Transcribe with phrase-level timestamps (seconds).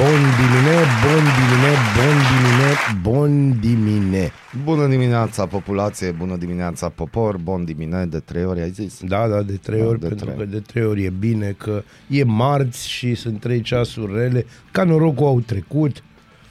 [0.00, 2.70] Bun dimine, bun dimine, bun dimine,
[3.02, 4.32] bun dimine.
[4.64, 8.98] Bună dimineața, populație, bună dimineața, popor, bun dimine, de trei ori ai zis?
[9.02, 10.38] Da, da, de trei Da, ori, de pentru trei.
[10.38, 14.84] că de trei ori e bine, că e marți și sunt trei ceasuri rele, ca
[14.84, 16.02] norocul au trecut.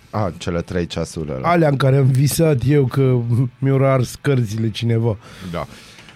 [0.09, 1.31] A, cele trei ceasuri.
[1.31, 1.49] alea.
[1.49, 3.17] Alea în care am visat eu că
[3.59, 5.17] mi-au ars cărțile cineva.
[5.51, 5.67] Da.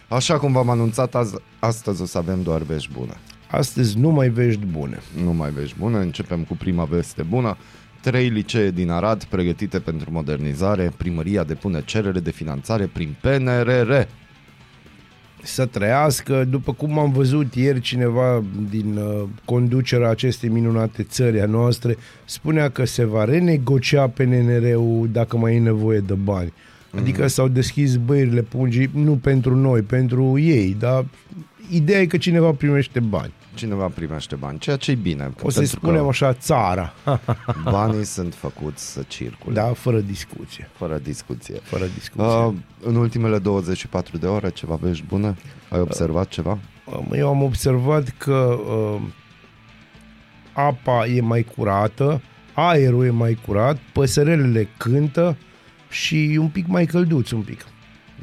[0.07, 3.13] Așa cum v-am anunțat, azi, astăzi o să avem doar vești bune.
[3.55, 4.99] Astăzi nu mai vești bune.
[5.23, 7.57] Nu mai vești bune, începem cu prima veste bună.
[8.01, 13.91] Trei licee din Arad pregătite pentru modernizare, primăria depune cerere de finanțare prin PNRR.
[15.43, 21.45] Să trăiască, după cum am văzut ieri cineva din uh, conducerea acestei minunate țări a
[21.45, 26.53] noastre, spunea că se va renegocia PNR-ul dacă mai e nevoie de bani.
[26.97, 31.05] Adică s-au deschis băirile pungii, nu pentru noi, pentru ei, dar
[31.69, 33.33] ideea e că cineva primește bani.
[33.53, 35.33] Cineva primește bani, ceea ce e bine.
[35.41, 36.93] O să-i pentru spunem că așa, țara.
[37.71, 40.69] Banii sunt făcuți să circule, da, fără discuție.
[40.73, 41.55] fără discuție.
[41.63, 42.25] Fără discuție.
[42.27, 45.35] Uh, în ultimele 24 de ore, ceva vești bune?
[45.69, 46.57] Ai observat ceva?
[46.85, 49.01] Um, Eu am observat că uh,
[50.53, 52.21] apa e mai curată,
[52.53, 55.37] aerul e mai curat, păsărelele cântă
[55.89, 57.65] și e un pic mai călduț, un pic.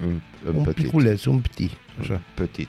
[0.02, 0.84] În, în Un petit.
[0.84, 1.70] piculeț, un pti.
[2.00, 2.20] Așa.
[2.34, 2.68] Petit.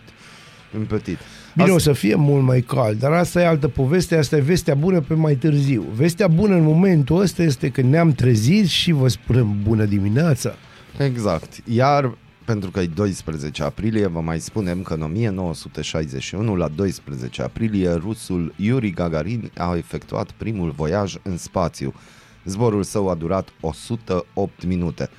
[0.73, 1.17] În petit.
[1.53, 4.41] Bine, Asta- o să fie mult mai cald, dar asta e altă poveste, asta e
[4.41, 5.85] vestea bună pe mai târziu.
[5.95, 10.53] Vestea bună în momentul ăsta este că ne-am trezit și vă spunem bună dimineața.
[10.97, 11.59] Exact.
[11.65, 17.93] Iar pentru că e 12 aprilie, vă mai spunem că în 1961, la 12 aprilie,
[17.93, 21.93] rusul Yuri Gagarin a efectuat primul voiaj în spațiu.
[22.45, 25.09] Zborul său a durat 108 minute.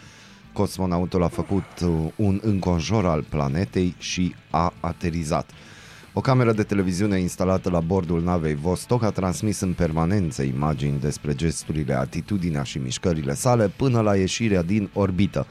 [0.53, 5.51] Cosmonautul a făcut uh, un înconjur al planetei și a aterizat.
[6.13, 11.35] O cameră de televiziune instalată la bordul navei Vostok a transmis în permanență imagini despre
[11.35, 15.47] gesturile, atitudinea și mișcările sale până la ieșirea din orbită.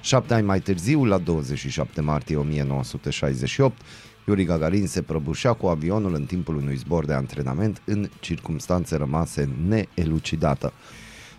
[0.00, 3.80] Șapte ani mai târziu, la 27 martie 1968,
[4.26, 9.48] Yuri Gagarin se prăbușea cu avionul în timpul unui zbor de antrenament în circumstanțe rămase
[9.66, 10.72] neelucidată.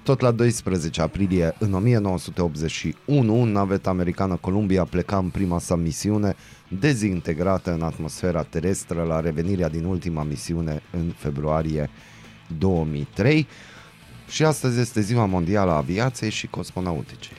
[0.07, 6.35] Tot la 12 aprilie, în 1981, naveta americană Columbia pleca în prima sa misiune
[6.67, 11.89] dezintegrată în atmosfera terestră la revenirea din ultima misiune în februarie
[12.57, 13.47] 2003
[14.29, 17.35] și astăzi este ziua mondială a aviației și cosmonauticii.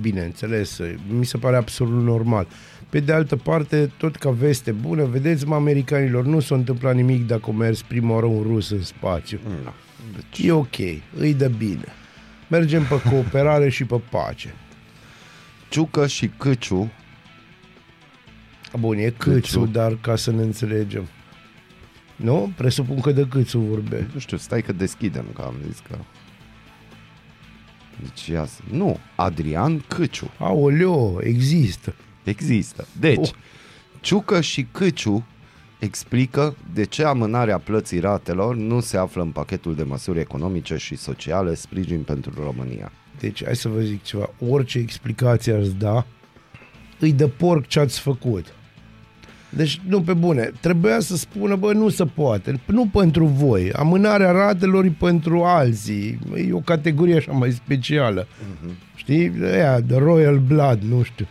[0.00, 0.78] Bineînțeles,
[1.08, 2.46] mi se pare absolut normal.
[2.88, 7.26] Pe de altă parte, tot ca veste bună, vedeți, mă, americanilor, nu s-a întâmplat nimic
[7.26, 9.38] dacă a mers prima oară un rus în spațiu.
[9.64, 9.70] No.
[10.14, 10.76] Deci, E ok,
[11.16, 11.94] îi dă bine.
[12.50, 14.54] Mergem pe cooperare și pe pace.
[15.68, 16.90] Ciucă și Câciu
[18.78, 19.66] Bun, e câțu, Câțu.
[19.66, 21.08] dar ca să ne înțelegem.
[22.16, 22.52] Nu?
[22.56, 24.08] Presupun că de câțu vorbe.
[24.12, 25.98] Nu știu, stai că deschidem, că am zis că...
[28.02, 28.60] Deci, ia să...
[28.70, 30.30] Nu, Adrian Câciu.
[30.38, 31.94] Aoleo, există.
[32.24, 32.86] Există.
[33.00, 33.30] Deci, Oh.
[34.00, 35.26] Ciucă și Câciu
[35.80, 40.96] explică de ce amânarea plății ratelor nu se află în pachetul de măsuri economice și
[40.96, 42.92] sociale sprijin pentru România.
[43.18, 44.30] Deci, hai să vă zic ceva.
[44.48, 46.06] Orice explicație ați da,
[46.98, 48.54] îi dă porc ce ați făcut.
[49.48, 50.52] Deci, nu pe bune.
[50.60, 52.60] Trebuia să spună, bă, nu se poate.
[52.66, 53.72] Nu pentru voi.
[53.72, 56.18] Amânarea ratelor e pentru alții.
[56.36, 58.26] E o categorie așa mai specială.
[58.94, 59.32] Știi?
[59.42, 61.26] Aia, de Royal Blood, nu știu.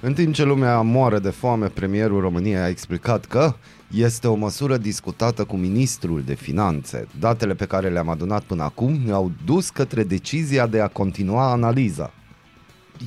[0.00, 3.54] În timp ce lumea moare de foame, premierul României a explicat că
[3.96, 7.06] este o măsură discutată cu ministrul de finanțe.
[7.20, 12.12] Datele pe care le-am adunat până acum ne-au dus către decizia de a continua analiza.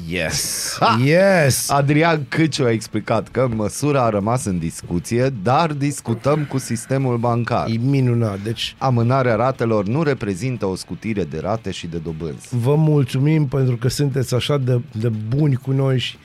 [0.07, 0.77] Yes!
[1.05, 1.69] yes!
[1.69, 7.67] Adrian Câciu a explicat că măsura a rămas în discuție, dar discutăm cu sistemul bancar.
[7.69, 8.39] E minunat.
[8.39, 12.47] Deci, Amânarea ratelor nu reprezintă o scutire de rate și de dobânzi.
[12.51, 16.17] vă mulțumim pentru că sunteți așa de, de buni cu noi și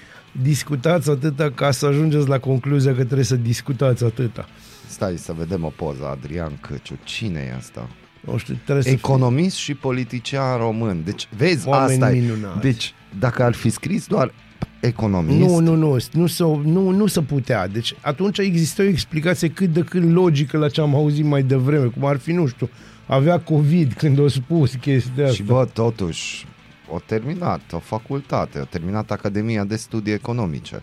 [0.42, 4.48] discutați atâta ca să ajungeți la concluzia că trebuie să discutați atâta.
[4.88, 6.98] Stai să vedem o poză, Adrian Câciu.
[7.04, 7.88] Cine e asta?
[8.20, 11.02] Nu știu, trebuie să Economist și politician român.
[11.04, 12.20] Deci, vezi, Oameni asta e.
[12.20, 12.60] minunați.
[12.60, 14.32] Deci, dacă ar fi scris doar
[14.80, 17.68] economist, Nu, nu, nu, nu se, nu, nu se putea.
[17.68, 21.84] Deci atunci există o explicație cât de cât logică la ce am auzit mai devreme,
[21.86, 22.70] cum ar fi, nu știu,
[23.06, 25.34] avea COVID când a spus chestia asta.
[25.34, 26.46] și bă, totuși,
[26.94, 30.82] o terminat o facultate, o terminat Academia de Studii Economice.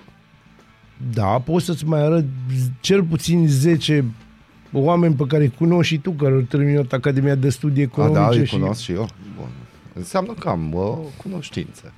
[1.14, 2.26] Da, poți să-ți mai arăt
[2.80, 4.06] cel puțin 10
[4.72, 8.20] oameni pe care îi cunoști și tu, care au terminat Academia de Studii A, Economice.
[8.20, 8.54] da, îi și...
[8.54, 9.10] cunosc și eu.
[9.36, 9.50] Bun.
[9.94, 11.94] Înseamnă că am uh, cunoștințe.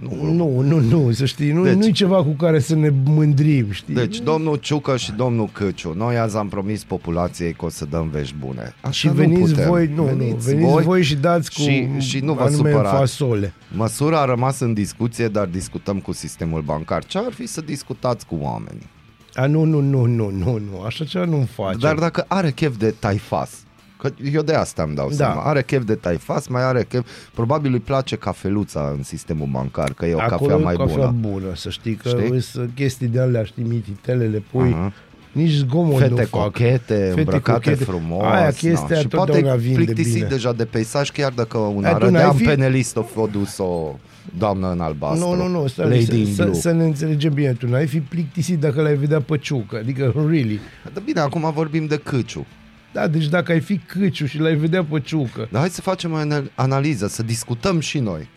[0.00, 2.90] Nu, Nu, nu, nu, să știi, nu, Deci- nu e ceva cu care să ne
[3.04, 3.94] mândrim, știi?
[3.94, 8.08] Deci, domnul Ciucă și domnul Căciu, noi azi am promis populației că o să dăm
[8.08, 8.74] vești bune.
[8.80, 9.68] Așa și nu veniți putem.
[9.68, 12.74] voi, nu, nu, veniți voi, voi și dați cu și, și nu vă anume în
[12.74, 12.96] supărați.
[12.96, 13.52] fasole.
[13.76, 17.04] Măsura a rămas în discuție, dar discutăm cu sistemul bancar.
[17.04, 18.86] Ce ar fi să discutați cu oamenii?
[19.34, 21.78] A, nu, nu, nu, nu, nu, nu, așa ceva nu face.
[21.78, 23.50] Dar dacă are chef de taifas,
[23.98, 25.14] că eu de asta îmi dau Da.
[25.14, 29.92] seama, are chef de taifas, mai are chef, probabil îi place cafeluța în sistemul bancar,
[29.92, 31.14] că e o Acolo cafea e o mai cafea bună.
[31.30, 32.40] bună, să știi că Știi?
[32.40, 34.92] sunt chestii de alea, știi, mititelele, pui, Aha.
[35.32, 36.28] nici zgomot Fete nu fac.
[36.28, 37.84] cochete, Fete îmbrăcate cochete.
[37.84, 38.22] frumos.
[38.24, 40.26] Aia chestia și poate totdeauna vinde plictisit bine.
[40.28, 43.58] deja de peisaj, chiar dacă un Ai, tu arădeam n-ai fi- penelist o f- dus
[43.58, 43.98] o
[44.38, 45.28] doamnă în albastru.
[45.28, 46.54] Nu, nu, nu, stai, Lady să, in să, blue.
[46.54, 50.60] să ne înțelegem bine, tu n-ai fi plictisit dacă l-ai vedea pe ciucă, adică, really.
[50.92, 52.46] Dar bine, acum vorbim de Câciu.
[52.94, 56.12] Da, deci dacă ai fi câciu și l-ai vedea pe ciucă, Dar hai să facem
[56.12, 58.28] o anal- analiză, să discutăm și noi.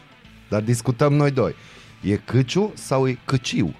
[0.50, 1.54] Dar discutăm noi doi.
[2.02, 3.76] E Câciu sau e Câciu?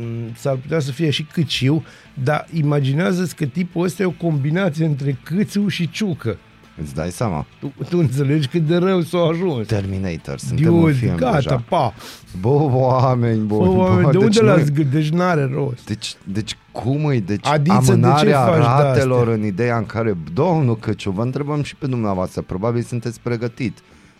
[0.00, 1.84] m, s-ar putea să fie și câciu,
[2.22, 6.36] dar imaginează-ți că tipul ăsta e o combinație între câțu și ciucă.
[6.82, 7.46] Îți dai seama?
[7.60, 9.66] Tu, tu înțelegi cât de rău s-a ajuns.
[9.66, 11.62] Terminator, suntem în Dude, film gata, deja.
[11.68, 11.94] pa.
[12.40, 13.76] Bă, oameni Bă, buni.
[13.76, 14.92] oameni, bă, de unde nu e- l-ați gândit?
[14.92, 15.84] Deci n-are rost.
[15.86, 17.20] Deci, deci cum îi?
[17.20, 19.34] Deci Adiță, de ce amânarea faci ratelor de-astea?
[19.34, 23.78] în ideea în care, domnul Căciu, vă întrebăm și pe dumneavoastră, probabil sunteți pregătit.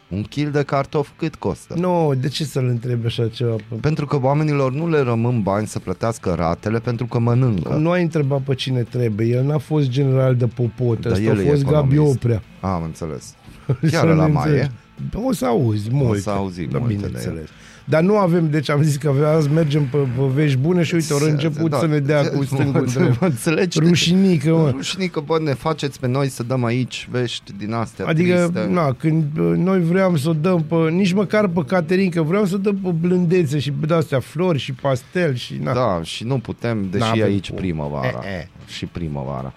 [0.09, 1.75] Un kil de cartofi cât costă?
[1.77, 3.55] Nu, de ce să-l întrebi așa ceva?
[3.81, 7.75] Pentru că oamenilor nu le rămân bani să plătească ratele pentru că mănâncă.
[7.75, 9.27] Nu ai întrebat pe cine trebuie.
[9.27, 12.15] El n-a fost general de popot, Dar ăsta el a e fost Gabi economist.
[12.25, 12.43] Oprea.
[12.61, 13.35] Am înțeles.
[13.83, 14.71] Să Chiar ne la mai înțelegi.
[15.15, 15.19] e?
[15.25, 16.21] O să auzi multe.
[16.21, 17.49] să auzim da, multe de bineînțeles.
[17.89, 21.13] Dar nu avem, deci am zis că azi mergem pe, pe vești bune și uite,
[21.13, 23.23] au început să ne dea cu stângul Mă drept.
[23.23, 23.79] înțelegi?
[23.81, 24.71] Rușinică, mă.
[24.71, 28.73] Rușinică, bă, ne faceți pe noi să dăm aici vești din astea Adică, triste.
[28.73, 32.55] na, când bă, noi vreau să o dăm pe, nici măcar pe Caterinca, vreau să
[32.55, 35.73] o dăm pe blândețe și pe de-astea flori și pastel și na.
[35.75, 37.57] Da, și nu putem, deși N-avem aici cum.
[37.57, 38.21] primăvara.
[38.25, 38.49] E, e.
[38.67, 39.53] Și primăvara.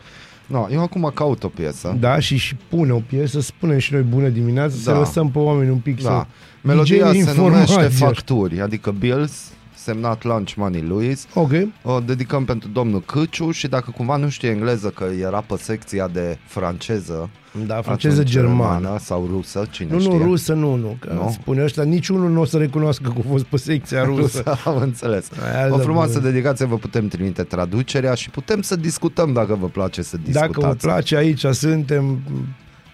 [0.51, 1.95] No, eu acum caut o piesă.
[1.99, 4.97] Da, și și pune o piesă, spunem și noi bună dimineața, să Da.
[4.97, 6.09] lăsăm pe oameni un pic Da.
[6.09, 6.25] să...
[6.67, 8.05] Melodia DJ se numește informație.
[8.05, 9.51] Facturi, adică Bills,
[9.83, 11.27] semnat Lunch Money Louis.
[11.33, 11.51] Ok.
[11.83, 16.07] O dedicăm pentru domnul Câciu și dacă cumva nu știe engleză, că era pe secția
[16.07, 17.29] de franceză,
[17.67, 18.97] Da, franceză atunci germană.
[18.99, 20.17] sau rusă, cine Nu, știe.
[20.17, 20.97] nu, rusă nu, nu.
[20.99, 21.29] Că Nu?
[21.41, 24.19] spune ăștia, niciunul nu o să recunoască că a fost pe secția rusă.
[24.45, 25.27] Rusă, am înțeles.
[25.55, 26.27] Aia O da, frumoasă bă.
[26.29, 30.51] dedicație, vă putem trimite traducerea și putem să discutăm dacă vă place să discutați.
[30.53, 32.19] Dacă vă place, aici suntem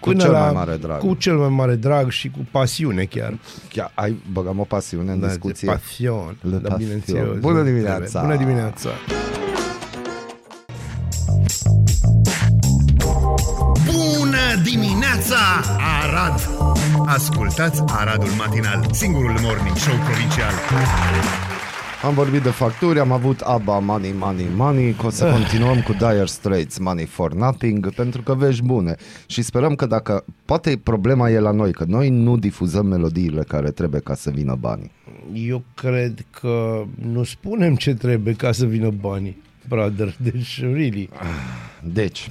[0.00, 0.98] Cu până cel la, mai mare drag.
[0.98, 3.38] Cu cel mai mare drag și cu pasiune chiar.
[3.68, 5.68] Chiar, ai, băgăm o pasiune în Da, discuție.
[5.68, 6.36] Pasiune.
[6.40, 6.76] Le Da, passion.
[6.78, 7.38] bineînțeles.
[7.40, 8.20] Bună dimineața!
[8.20, 8.88] Bună dimineața!
[13.86, 15.36] Bună dimineața,
[16.02, 16.48] Arad!
[17.06, 20.52] Ascultați Aradul Matinal, singurul morning show provincial.
[22.02, 25.92] Am vorbit de facturi, am avut ABBA Money, Money, Money, că o să continuăm cu
[25.92, 28.96] Dire Straits Money for Nothing, pentru că vești bune.
[29.26, 33.70] Și sperăm că dacă, poate problema e la noi, că noi nu difuzăm melodiile care
[33.70, 34.90] trebuie ca să vină banii.
[35.32, 40.16] Eu cred că nu spunem ce trebuie ca să vină banii, brother.
[40.32, 41.08] Deci, really.
[41.84, 42.30] Deci,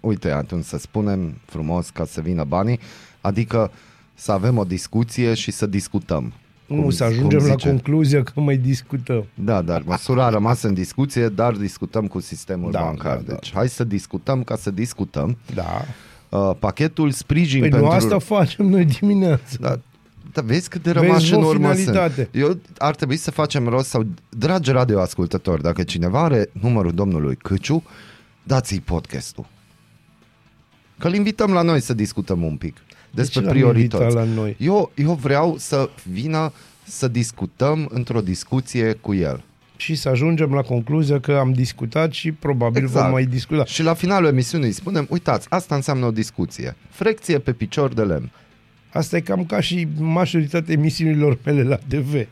[0.00, 2.78] uite, atunci să spunem frumos ca să vină banii,
[3.20, 3.70] adică
[4.14, 6.32] să avem o discuție și să discutăm.
[6.80, 7.68] Nu, să ajungem cum la zice.
[7.68, 9.24] concluzia că mai discutăm.
[9.34, 13.16] Da, dar măsura a rămas în discuție, dar discutăm cu sistemul Da, bancar.
[13.16, 13.32] da, da.
[13.32, 15.36] Deci hai să discutăm ca să discutăm.
[15.54, 15.84] Da.
[16.28, 17.86] Uh, pachetul sprijin Păi pentru...
[17.88, 19.56] nu asta facem noi dimineața.
[19.60, 19.78] Da,
[20.32, 22.28] da, vezi cât de Vezi, rămași în vă, urmă finalitate.
[22.32, 22.44] sunt.
[22.44, 27.82] Eu ar trebui să facem rost sau, dragi radioascultători, dacă cineva are numărul domnului Câciu,
[28.42, 29.46] dați-i podcastul.
[30.98, 32.76] Că îl invităm la noi să discutăm un pic
[33.14, 34.02] despre ce l-am priorități.
[34.02, 34.56] invitat la noi?
[34.58, 36.52] Eu, eu vreau să vină
[36.84, 39.42] să discutăm într-o discuție cu el.
[39.76, 43.02] Și să ajungem la concluzia că am discutat și probabil Exact.
[43.04, 43.64] vom mai discuta.
[43.64, 46.76] Și la finalul emisiunii îi spunem, uitați, asta înseamnă o discuție.
[46.90, 48.30] Frecție pe picior de lemn.
[48.92, 52.26] Asta e cam ca și majoritatea emisiunilor mele la TV.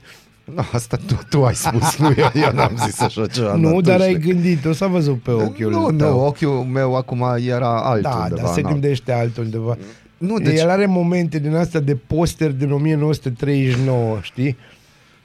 [0.55, 3.55] No, asta tu, tu ai spus, nu eu, eu n-am zis așa ceva.
[3.55, 4.33] nu, tu dar ai știi.
[4.33, 6.11] gândit, o să văzut pe ochiul Nu, tău.
[6.13, 8.41] nu, ochiul meu acum era altul Da, undeva.
[8.43, 8.73] dar se în alt.
[8.75, 9.77] gândește altundeva.
[10.21, 10.47] Nu, Deci...
[10.47, 14.57] deci, El are momente din astea de poster din 1939, știi?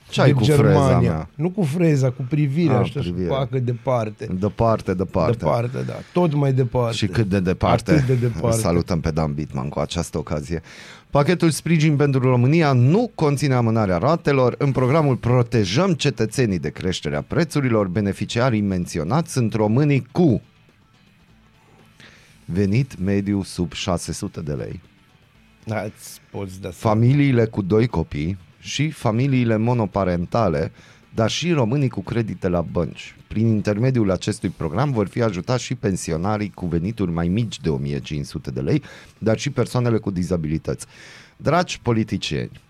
[0.10, 1.10] Ce ai de cu freza Germania.
[1.10, 1.30] mea?
[1.36, 3.38] Nu cu freza, cu privirea, Ah, așa, și privirea.
[3.38, 4.28] pacă departe.
[4.40, 5.38] Departe, departe.
[5.38, 5.94] Departe, da.
[6.14, 6.96] Tot mai departe.
[6.96, 7.92] Și cât de departe.
[7.92, 8.58] Atât de departe.
[8.58, 10.62] Salutăm pe Dan Bitman cu această ocazie.
[11.10, 14.56] Pachetul Sprijin pentru România nu conține amânarea ratelor.
[14.58, 17.88] În programul Protejăm cetățenii de creșterea prețurilor.
[17.88, 20.42] Beneficiarii menționați sunt românii cu
[22.46, 24.82] venit mediu sub 600 de lei,
[25.64, 26.96] Da, îți poți da seama.
[26.96, 30.72] familiile cu doi copii și familiile monoparentale,
[31.14, 33.16] dar și românii cu credite la bănci.
[33.28, 38.52] Prin intermediul acestui program vor fi ajutați și pensionarii cu venituri mai mici de 1500
[38.52, 38.82] de lei,
[39.18, 40.86] dar și persoanele cu dizabilități.
[41.38, 42.62] Dragi politicieni,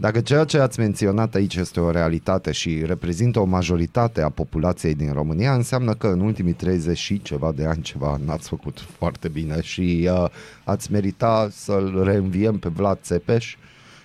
[0.00, 4.94] dacă ceea ce ați menționat aici este o realitate și reprezintă o majoritate a populației
[4.94, 9.28] din România, înseamnă că în ultimii 30 și ceva de ani ceva n-ați făcut foarte
[9.28, 10.28] bine și uh,
[10.64, 13.56] ați merita să-l reînviem pe Vlad Țepeș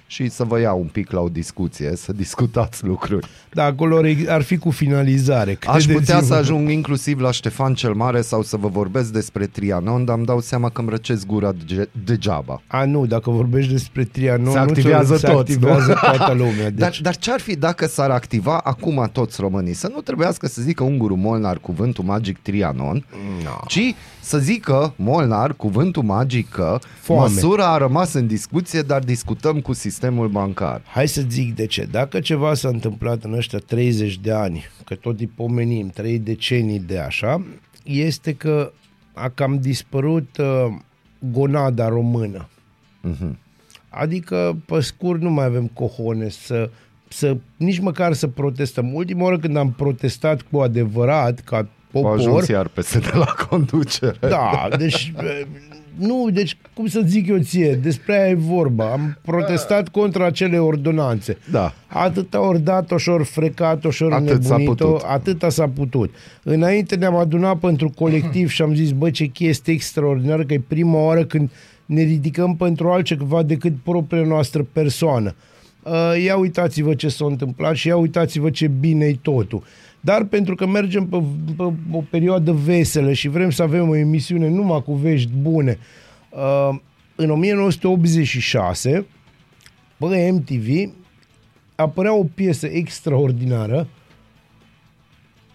[0.07, 3.27] și să vă iau un pic la o discuție, să discutați lucruri.
[3.53, 5.51] Da, acolo ar- ar fi cu finalizare.
[5.51, 6.21] Aș putea credeți-mă.
[6.21, 10.25] să ajung inclusiv la Ștefan cel Mare sau să vă vorbesc despre Trianon, dar îmi
[10.25, 12.61] dau seama că îmi răcesc gura dege- degeaba.
[12.67, 16.15] A, nu, dacă vorbești despre Trianon, Se nu activează se toți, activează nu?
[16.17, 16.69] toată lumea.
[16.69, 19.73] Deci, Dar, dar ce-ar fi dacă s-ar activa acum toți românii?
[19.73, 23.05] Să nu trebuiască să zică ungurul Molnar cuvântul magic Trianon,
[23.43, 23.49] No.
[23.67, 27.21] ci să zică Molnar cuvântul magic că Foame.
[27.33, 29.93] măsura a rămas în discuție, dar discutăm cu sistemul
[30.29, 30.81] bancar.
[30.85, 31.87] Hai să zic de ce.
[31.91, 36.79] Dacă ceva s-a întâmplat în ăștia 30 de ani, că tot îi pomenim, 3 decenii
[36.79, 37.45] de așa,
[37.83, 38.71] este că
[39.13, 40.75] a cam dispărut uh,
[41.31, 42.47] gonada română.
[43.01, 43.37] Mhm.
[43.89, 46.69] Adică, pe scurt, nu mai avem cohone să,
[47.07, 48.93] să nici măcar să protestăm.
[48.93, 54.17] Ultima oară când am protestat cu adevărat, ca Au popor, ajuns iar PSD la conducere.
[54.19, 55.13] Da, deci
[55.97, 58.91] nu, deci cum să zic eu ție, despre aia e vorba.
[58.91, 61.37] Am protestat contra acele ordonanțe.
[61.51, 61.73] Da.
[61.87, 65.07] Atâta ori dat-o și ori frecat-o și ori Atât s-a nebunit-o, putut.
[65.07, 66.13] atâta s-a putut.
[66.43, 70.99] Înainte ne-am adunat pentru colectiv și am zis, bă, ce chestie extraordinară, că e prima
[70.99, 71.49] oară când
[71.85, 75.35] ne ridicăm pentru altceva decât propria noastră persoană.
[75.83, 79.63] Uh, ia uitați-vă ce s-a întâmplat și ia uitați-vă ce bine e totul.
[80.05, 81.23] Dar pentru că mergem pe,
[81.57, 85.77] pe o perioadă veselă și vrem să avem o emisiune numai cu vești bune,
[86.29, 86.77] uh,
[87.15, 89.05] în 1986,
[89.97, 90.93] pe MTV,
[91.75, 93.87] apărea o piesă extraordinară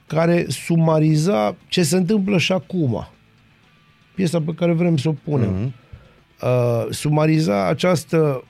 [0.07, 3.09] care sumariza ce se întâmplă și acum.
[4.14, 5.52] Piesa pe care vrem să o punem.
[5.52, 5.69] Mhm.
[5.69, 5.78] Mm-hmm.
[6.42, 8.45] Uh, sumariza această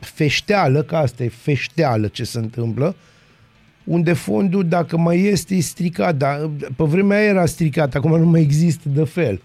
[0.00, 2.96] feșteală, că asta e feșteală ce se întâmplă,
[3.84, 6.16] unde fondul, dacă mai este, e stricat.
[6.16, 9.42] Dar pe vremea aia era stricat, acum nu mai există de fel.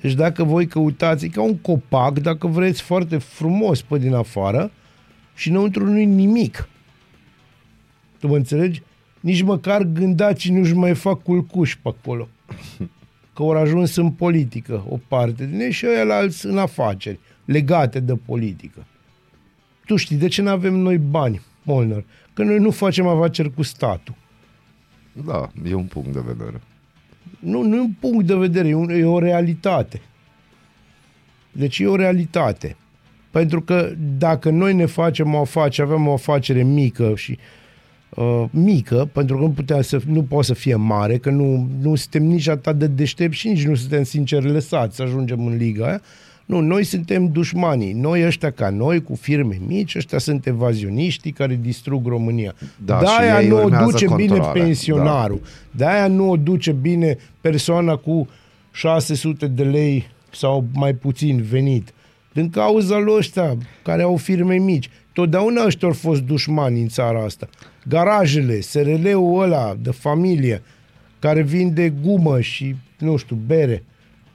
[0.00, 4.70] Deci dacă voi căutați, e ca un copac, dacă vreți, foarte frumos pe din afară
[5.34, 6.68] și înăuntru nu-i nimic.
[8.18, 8.82] Tu mă înțelegi?
[9.20, 12.28] Nici măcar gândacii nu-și mai fac culcuși pe acolo.
[13.34, 17.18] Că au ajuns în politică, o parte din ei și ăia la alți în afaceri,
[17.44, 18.86] legate de politică.
[19.86, 22.04] Tu știi, de ce nu avem noi bani, Molnar?
[22.32, 24.14] Că noi nu facem afaceri cu statul.
[25.26, 26.60] Da, e un punct de vedere.
[27.38, 30.00] Nu, nu e un punct de vedere, e, un, e o realitate.
[31.52, 32.76] Deci e o realitate.
[33.30, 37.38] Pentru că dacă noi ne facem o afacere, avem o afacere mică și
[38.08, 41.94] uh, mică, pentru că nu, putea să, nu poate să fie mare, că nu, nu
[41.94, 45.86] suntem nici atât de deștepți și nici nu suntem sincer lăsați să ajungem în liga
[45.86, 46.00] aia.
[46.46, 47.92] Nu, noi suntem dușmanii.
[47.92, 52.54] Noi ăștia ca noi, cu firme mici, ăștia sunt evazioniștii care distrug România.
[52.84, 54.62] Da, și De-aia ei nu o urmează duce bine controlarea.
[54.62, 55.40] pensionarul.
[55.70, 58.28] De-aia nu o duce bine persoana cu
[58.72, 61.92] 600 de lei sau mai puțin venit.
[62.32, 64.88] Din cauza lor ăștia care au firme mici.
[65.12, 67.48] Totdeauna ăștia au fost dușmani în țara asta.
[67.88, 70.62] Garajele, SRL-ul ăla de familie
[71.18, 73.82] care vinde gumă și, nu știu, bere.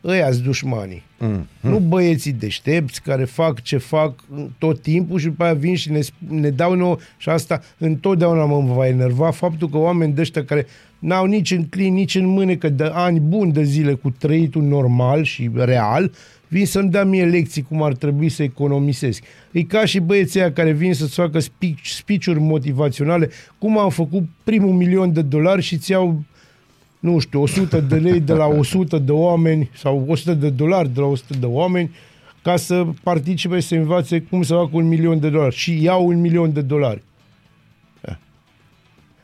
[0.03, 1.03] Ăia sunt dușmanii.
[1.19, 1.47] Mm.
[1.59, 4.23] Nu băieții deștepți care fac ce fac
[4.57, 8.45] tot timpul și după aia vin și ne, sp- ne dau nouă și asta întotdeauna
[8.45, 10.65] mă va enerva faptul că oameni de ăștia care
[10.99, 15.23] n-au nici în clin, nici în mânecă de ani buni de zile cu trăitul normal
[15.23, 16.11] și real,
[16.47, 19.23] vin să-mi dea mie lecții cum ar trebui să economisesc.
[19.51, 24.23] E ca și băieții aia care vin să-ți facă speech, speech-uri motivaționale, cum am făcut
[24.43, 26.23] primul milion de dolari și ți iau
[27.11, 30.99] nu știu, 100 de lei de la 100 de oameni sau 100 de dolari de
[30.99, 31.95] la 100 de oameni
[32.41, 36.07] ca să participe și să învațe cum să facă un milion de dolari și iau
[36.07, 37.03] un milion de dolari.
[38.01, 38.15] Eh.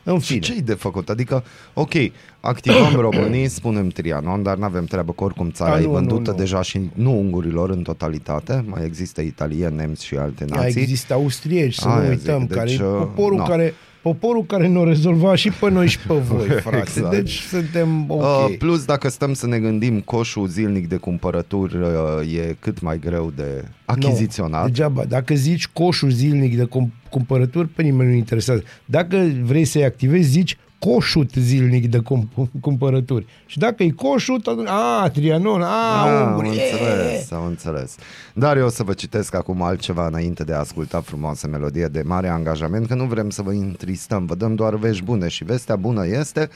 [0.04, 0.40] În Și fine.
[0.40, 1.10] ce-i de făcut?
[1.10, 1.92] Adică, ok,
[2.40, 5.94] activăm românii, spunem Trianon, dar nu avem treabă că oricum țara A, e nu, nu,
[5.94, 6.38] vândută nu.
[6.38, 10.82] deja și nu ungurilor în totalitate, mai există italieni, nemți și alte Mai nații.
[10.82, 13.44] există austrieci, să Aia nu zic, uităm, deci, care e uh, poporul no.
[13.44, 13.74] care
[14.04, 16.78] Poporul care ne-a rezolvat și pe noi și pe voi, frate.
[16.78, 17.10] Exact.
[17.16, 18.22] Deci suntem ok.
[18.22, 23.00] Uh, plus, dacă stăm să ne gândim, coșul zilnic de cumpărături uh, e cât mai
[23.00, 24.62] greu de achiziționat.
[24.62, 25.04] Nu, degeaba.
[25.04, 28.64] Dacă zici coșul zilnic de cum- cumpărături, pe nimeni nu interesează.
[28.86, 30.58] Dacă vrei să-i activezi, zici
[30.90, 32.30] coșut zilnic de cum-
[32.62, 33.26] cumpărături.
[33.46, 36.52] Și dacă e coșut, atunci, a, Trianon, a, Ah, am Unguri, e.
[36.72, 37.96] înțeles, am înțeles.
[38.34, 42.02] Dar eu o să vă citesc acum altceva înainte de a asculta frumoasă melodie de
[42.06, 45.76] mare angajament, că nu vrem să vă întristăm, vă dăm doar vești bune și vestea
[45.76, 46.50] bună este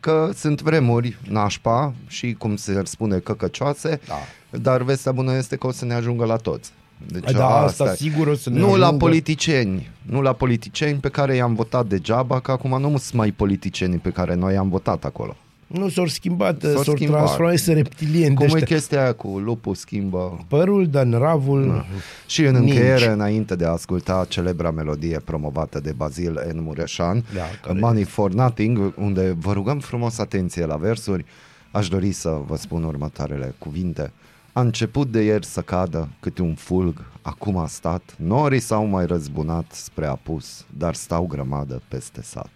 [0.00, 4.14] că sunt vremuri nașpa și, cum se spune, căcăcioase, Da.
[4.58, 6.72] dar vestea bună este că o să ne ajungă la toți.
[7.08, 7.94] Deci Da, asta e.
[7.94, 8.84] sigur o să ne Nu ajungă.
[8.84, 13.30] la politicieni, nu la politicieni pe care i-am votat degeaba, că acum nu sunt mai
[13.30, 15.36] politicienii pe care noi i-am votat acolo.
[15.66, 17.16] Nu s-au schimbat, S-au s-au schimbat.
[17.16, 18.76] transformat, să reptilieni Cum de e ăștia.
[18.76, 21.84] chestia aia cu lupul schimbă Părul, dar ravul...
[22.26, 22.70] Și în Ninci.
[22.70, 26.58] încheiere, înainte de a asculta celebra melodie promovată de Bazil N.
[26.62, 31.24] Mureșan, Da, care- Money for Nothing, unde vă rugăm frumos atenție la versuri,
[31.70, 34.12] aș dori să vă spun următoarele cuvinte.
[34.52, 39.06] A început de ieri să cadă câte un fulg, acum a stat, norii s-au mai
[39.06, 42.50] răzbunat spre apus, dar stau grămadă peste sat.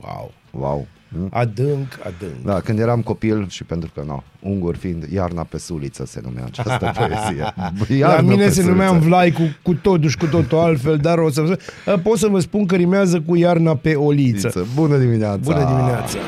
[0.00, 0.32] Wow.
[0.50, 0.86] Wow!
[1.12, 1.28] Hm?
[1.32, 2.44] Adânc, adânc.
[2.44, 6.44] Da, când eram copil și pentru că, nu, ungur fiind, iarna pe suliță se numea
[6.44, 7.54] această poezie.
[7.88, 8.70] La Iarnă mine pe se suliță.
[8.72, 12.02] numea în vlai cu, cu totul și cu totul altfel, dar o să vă spun-
[12.02, 14.66] pot să vă spun că rimează cu iarna pe oliță.
[14.74, 15.52] Bună dimineața!
[15.52, 16.18] Bună dimineața!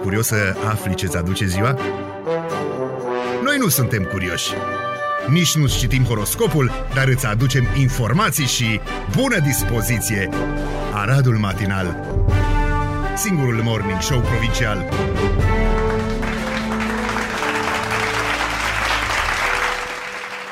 [0.00, 1.78] Ești curios să afli ce-ți aduce ziua?
[3.44, 4.52] Noi nu suntem curioși.
[5.28, 8.80] Nici nu citim horoscopul, dar îți aducem informații și
[9.16, 10.28] bună dispoziție.
[10.94, 12.06] Aradul Matinal
[13.16, 14.88] Singurul morning show provincial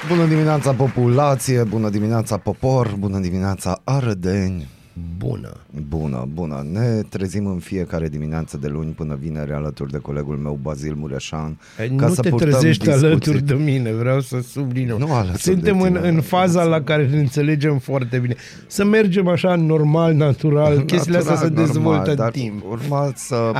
[0.08, 4.77] Bună dimineața populație, bună dimineața popor, bună dimineața arădeni.
[5.18, 5.56] Bună!
[5.88, 6.66] Bună, bună.
[6.72, 11.58] Ne trezim în fiecare dimineață de luni până vineri alături de colegul meu Bazil Mureșan.
[11.80, 13.06] Ei, nu te trezești discuții.
[13.06, 14.98] alături de mine, vreau să subliniu.
[14.98, 16.20] Nu alături Suntem de în, tine, în nu.
[16.20, 18.34] faza la care ne înțelegem foarte bine.
[18.66, 22.64] Să mergem așa normal, natural, chestiile astea se Natural, dezvoltă normal, în dar timp.
[22.70, 23.52] Urma să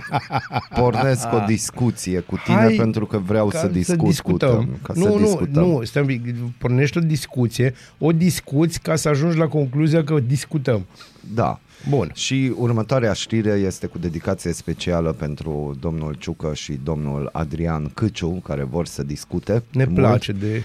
[0.74, 4.56] pornesc o discuție cu tine Hai pentru că vreau Ca să discut discutăm.
[4.56, 4.78] cu tine.
[4.82, 5.62] Ca nu, să nu, discutăm.
[5.62, 10.20] nu, stai un pic, pornești o discuție, o discuți ca să ajungi la concluzia că
[10.26, 10.86] discutăm.
[11.34, 11.60] Da.
[11.88, 12.10] Bun.
[12.14, 18.62] Și următoarea știre este cu dedicație specială pentru domnul Ciucă și domnul Adrian Câciu, care
[18.62, 19.62] vor să discute.
[19.72, 19.96] Ne mult.
[19.96, 20.62] place de...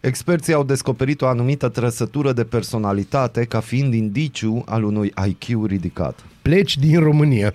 [0.00, 6.24] Experții au descoperit o anumită trăsătură de personalitate ca fiind indiciu al unui IQ ridicat.
[6.42, 7.54] Pleci din România.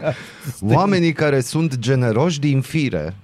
[0.60, 3.14] Oamenii care sunt generoși din fire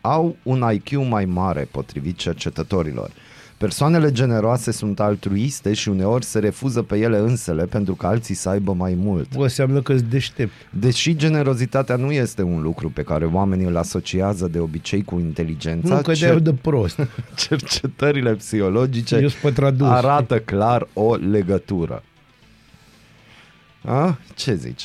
[0.00, 3.10] au un IQ mai mare, potrivit cercetătorilor.
[3.58, 8.48] Persoanele generoase sunt altruiste și uneori se refuză pe ele însele pentru că alții să
[8.48, 9.36] aibă mai mult.
[9.36, 10.52] Bă, înseamnă că-ți deștept.
[10.70, 15.94] Deși generozitatea nu este un lucru pe care oamenii îl asociază de obicei cu inteligența,
[15.94, 17.06] Nu, că de de prost.
[17.48, 19.88] cercetările psihologice Eu sunt pe tradus.
[19.88, 22.02] arată clar o legătură.
[23.84, 24.18] A?
[24.34, 24.82] Ce zici?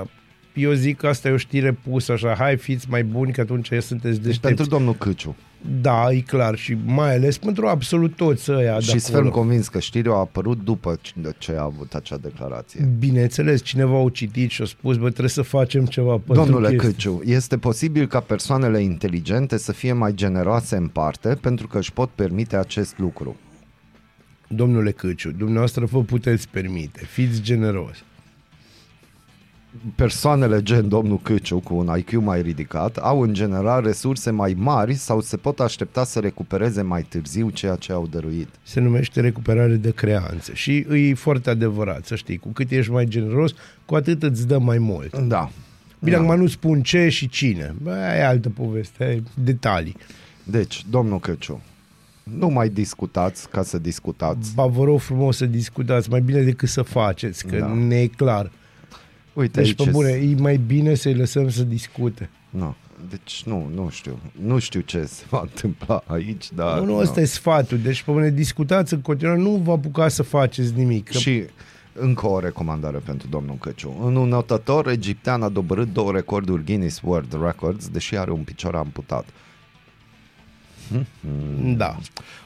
[0.00, 0.08] Uh,
[0.56, 3.66] Eu zic că asta e o știre pusă așa, hai fiți mai buni că atunci
[3.66, 4.40] sunteți Deci deștepți.
[4.40, 5.36] pentru domnul Câciu.
[5.80, 9.30] Da, e clar și mai ales pentru absolut toți ăia Și de sunt acolo.
[9.30, 12.88] convins că știrea a apărut după ce- ce a avut acea declarație.
[12.98, 16.88] Bineînțeles, cineva au citit și a spus, bă, trebuie să facem ceva pentru Domnule chestia.
[16.88, 21.92] Câciu, este posibil ca persoanele inteligente să fie mai generoase în parte pentru că își
[21.92, 23.36] pot permite acest lucru.
[24.48, 27.96] Domnule Câciu, dumneavoastră vă puteți permite, fiți generos.
[29.94, 34.94] Persoanele gen domnul Câciu cu un IQ mai ridicat au în general resurse mai mari
[34.94, 38.48] sau se pot aștepta să recupereze mai târziu ceea ce au dăruit.
[38.62, 43.06] Se numește recuperare de creanțe și e foarte adevărat, să știi, cu cât ești mai
[43.06, 43.52] generos,
[43.84, 45.18] cu atât îți dă mai mult.
[45.18, 45.50] Da.
[45.98, 46.22] Bine, Da.
[46.22, 49.96] acum nu spun ce și cine, bă, e altă poveste, e detalii.
[50.42, 51.60] Deci, domnul Câciu,
[52.22, 54.54] nu mai discutați ca să discutați.
[54.54, 57.66] Ba, vă rog frumos să discutați, mai bine decât să faceți, că Da.
[57.66, 57.72] da.
[57.72, 58.50] ne e clar.
[59.36, 62.30] Uite Deci, aici pe bune, e mai bine să-i lăsăm să discute.
[62.50, 62.74] Nu.
[63.10, 64.18] Deci nu, nu știu.
[64.42, 66.78] Nu știu ce se va întâmpla aici, dar...
[66.78, 67.78] nu, nu, ăsta e sfatul.
[67.78, 71.08] Deci, pe bune, discutați în continuare, nu vă apucați să faceți nimic.
[71.08, 71.44] Că Și
[71.92, 73.96] încă o recomandare pentru domnul Căciu.
[74.04, 78.74] În un notător egiptean a dobărât două recorduri Guinness World Records, deși are un picior
[78.74, 79.24] amputat.
[81.76, 81.96] Da.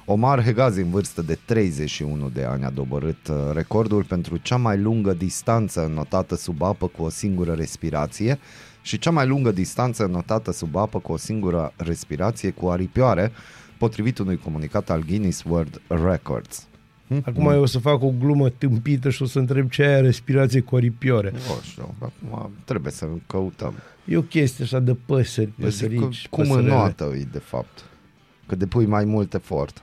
[0.04, 4.78] Omar Hegazi, în vârstă de 31 de ani, a dobărât uh, recordul pentru cea mai
[4.78, 8.38] lungă distanță notată sub apă cu o singură respirație
[8.82, 13.32] și cea mai lungă distanță notată sub apă cu o singură respirație cu aripioare,
[13.78, 16.64] potrivit unui comunicat al Guinness World Records.
[17.24, 20.60] Acum eu o să fac o glumă tâmpită și o să întreb ce aia respirație
[20.60, 21.32] cu aripioare.
[21.58, 23.74] O știu, acum trebuie să căutăm.
[24.04, 26.68] E o chestie așa de păsări, Eu zic că păsărici, cum păsărele.
[26.68, 27.84] înoată îi, de fapt.
[28.50, 29.82] Că depui mai mult efort.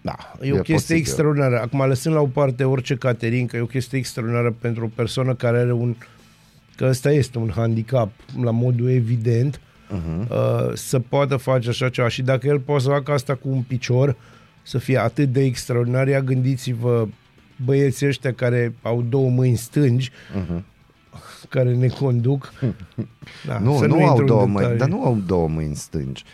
[0.00, 0.96] Da, e, E o chestie posibil.
[0.96, 1.60] extraordinară.
[1.60, 5.58] Acum, lăsând la o parte orice caterincă, e o chestie extraordinară pentru o persoană care
[5.58, 5.94] are un...
[6.76, 8.10] Că ăsta este un handicap,
[8.42, 10.28] la modul evident, uh-huh.
[10.28, 12.08] uh, să poată face așa ceva.
[12.08, 14.16] Și dacă el poate să facă asta cu un picior,
[14.62, 17.08] să fie atât de extraordinar, ia gândiți-vă
[17.64, 20.62] băieții ăștia care au două mâini stângi, uh-huh.
[21.48, 22.52] care ne conduc.
[23.46, 24.78] Da, nu, să nu, intru au în două mâini, detalii.
[24.78, 26.24] dar nu au două mâini stângi.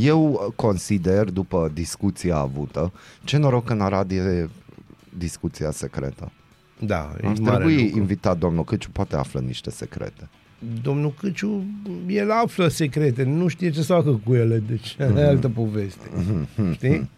[0.00, 2.92] Eu consider, după discuția avută,
[3.24, 4.48] ce noroc că în Arad e
[5.18, 6.32] discuția secretă.
[6.78, 7.98] Da, e Ar mare trebui lucru.
[7.98, 10.28] invitat domnul Căciu, poate află niște secrete.
[10.82, 11.64] Domnul Căciu,
[12.06, 15.16] el află secrete, nu știe ce să facă cu ele, deci mm-hmm.
[15.16, 16.10] e altă poveste.
[16.72, 17.10] Știi?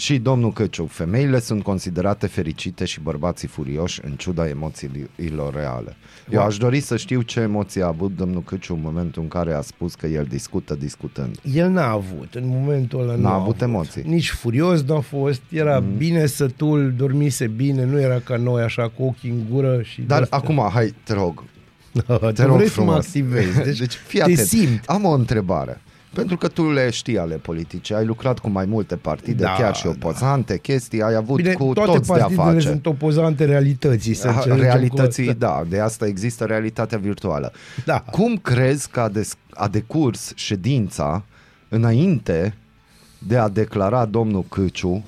[0.00, 5.96] Și domnul Căciu, femeile sunt considerate fericite și bărbații furioși în ciuda emoțiilor reale.
[6.30, 6.46] Eu Wow.
[6.48, 9.60] aș dori să știu ce emoții a avut domnul Căciu în momentul în care a
[9.60, 11.38] spus că el discută discutând.
[11.54, 14.02] El n-a avut, în momentul ăla N-a nu a avut emoții.
[14.06, 15.88] Nici furios n-a fost, era Mhm.
[15.90, 15.96] mm.
[15.96, 19.82] bine sătul, dormise bine, nu era ca noi așa cu ochii în gură.
[19.82, 20.38] Și Dar de-astea.
[20.38, 21.42] acum, hai, te rog,
[21.92, 23.06] te te rog vrei să mă frumos.
[23.06, 24.38] activezi, deci, deci fii te atent.
[24.46, 24.82] simt.
[24.86, 25.80] Am o întrebare.
[26.14, 29.74] Pentru că tu le știi ale politice, ai lucrat cu mai multe partide, Da, chiar
[29.74, 29.88] și da.
[29.88, 32.66] opozante, chestii, ai avut Bine, cu toate toți de a partidele face.
[32.68, 34.14] sunt opozante realității.
[34.14, 35.46] Să Ah, înțelegem realității, cu asta.
[35.46, 37.52] da, de asta există realitatea virtuală.
[37.84, 38.00] Da.
[38.00, 41.24] Cum crezi că a, des- a decurs ședința
[41.68, 42.54] înainte
[43.18, 45.04] de a declara domnul Câciu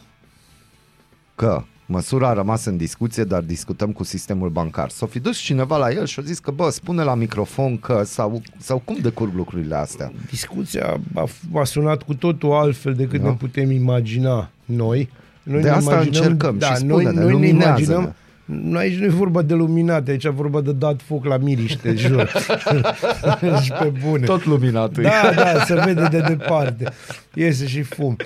[1.34, 4.90] că măsura a rămas în discuție, dar discutăm cu sistemul bancar.
[4.90, 8.02] S-o fi dus cineva la el și a zis că, bă, spune la microfon că,
[8.04, 10.12] sau, sau cum decurg lucrurile astea?
[10.30, 13.28] Discuția a, a sunat cu totul altfel decât Da.
[13.28, 15.10] ne putem imagina noi.
[15.42, 17.84] noi De ne asta imaginăm, încercăm da, și noi, spune-ne, noi ne luminează-ne.
[17.84, 21.36] imaginăm nu, aici nu e vorba de luminate, aici e vorba de dat foc la
[21.36, 22.28] miriște, jur.
[23.62, 24.26] și pe bune.
[24.26, 25.02] Tot luminat e.
[25.02, 26.92] Da, da, se vede de departe.
[27.34, 28.16] Iese și fum.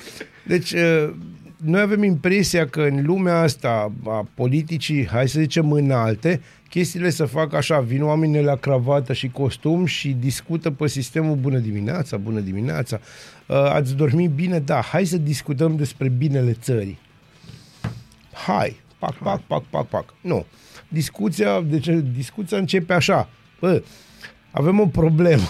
[0.47, 1.11] Deci, uh,
[1.57, 7.25] noi avem impresia că în lumea asta a politicii, hai să zicem înalte, chestiile să
[7.25, 12.41] fac așa, vin oamenii la cravată și costum și discută pe sistemul bună dimineața, bună
[12.41, 13.01] dimineața,
[13.47, 14.59] uh, ați dormit bine?
[14.59, 16.99] Da, hai să discutăm despre binele țării.
[18.33, 20.15] Hai, pac, pac, pac, pac, pac.
[20.21, 20.47] Nu.
[20.89, 23.29] Discuția, deci discuția începe așa.
[23.61, 23.83] Bă,
[24.51, 25.49] avem o problemă.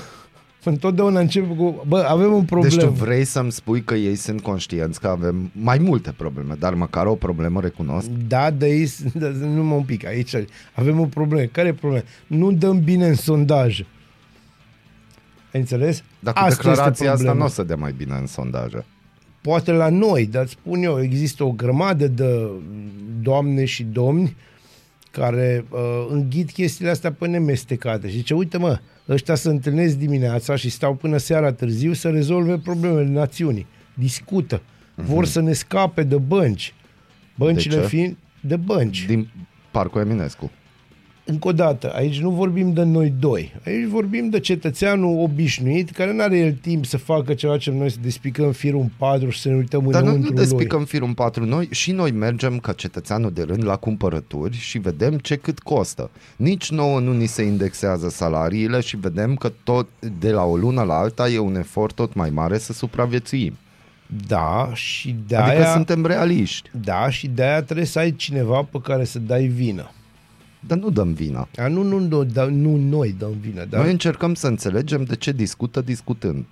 [0.69, 2.75] Întotdeauna începe cu, bă, avem un problemă.
[2.75, 6.75] Deci tu vrei să-mi spui că ei sunt conștienți că avem mai multe probleme, dar
[6.75, 8.09] măcar o problemă recunosc?
[8.29, 10.33] Da, de aici, da, nu mă un pic, aici
[10.73, 11.49] avem o problemă.
[11.53, 12.05] Care e problema?
[12.27, 13.81] Nu dăm bine în sondaj.
[15.53, 16.03] Ai înțeles?
[16.19, 17.39] Dar cu Asta declarația este asta problema.
[17.39, 18.85] nu o să dea mai bine în sondaje.
[19.41, 22.51] Poate la noi, dar îți spun eu, există o grămadă de
[23.23, 24.37] doamne și domni
[25.11, 30.57] care uh, înghit chestiile astea pe nemestecate și zice, uite mă, ăștia se întâlnesc dimineața
[30.57, 33.67] și stau până seara târziu să rezolve problemele națiunii.
[33.95, 34.63] Discută.
[34.95, 36.75] Vor să ne scape de bănci.
[37.35, 37.83] Băncile Mhm.
[37.83, 37.89] ce?
[37.89, 39.07] fiind de bănci.
[39.07, 39.29] Din
[39.71, 40.51] Parcul Eminescu.
[41.29, 43.55] Încă o dată, aici nu vorbim de noi doi.
[43.67, 47.91] Aici vorbim de cetățeanul obișnuit care nu are el timp să facă ceva ce noi
[47.91, 50.47] să despicăm firul în patru și să ne uităm Dar nu, înăuntru nu lui.
[50.47, 54.79] despicăm firul în patru noi și noi mergem ca cetățeanul de rând la cumpărături și
[54.79, 56.11] vedem ce cât costă.
[56.37, 59.89] Nici nouă nu ni se indexează salariile și vedem că tot
[60.21, 63.57] de la o lună la alta e un efort tot mai mare să supraviețuim.
[64.27, 68.69] Da, și de Adică aia, suntem realiști, da, și de aia trebuie să ai cineva
[68.71, 69.91] pe care să dai vină.
[70.67, 71.49] Dar nu dăm vina.
[71.57, 73.65] A, nu, nu, nu, da, nu noi dăm vină, Da?
[73.65, 76.45] dar Noi încercăm să înțelegem de ce discută discutând.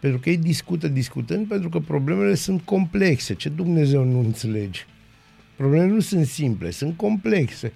[0.00, 3.34] pentru că ei discută discutând, pentru că problemele sunt complexe.
[3.34, 4.86] Ce Dumnezeu nu înțelegi?
[5.56, 7.72] Problemele nu sunt simple, sunt complexe.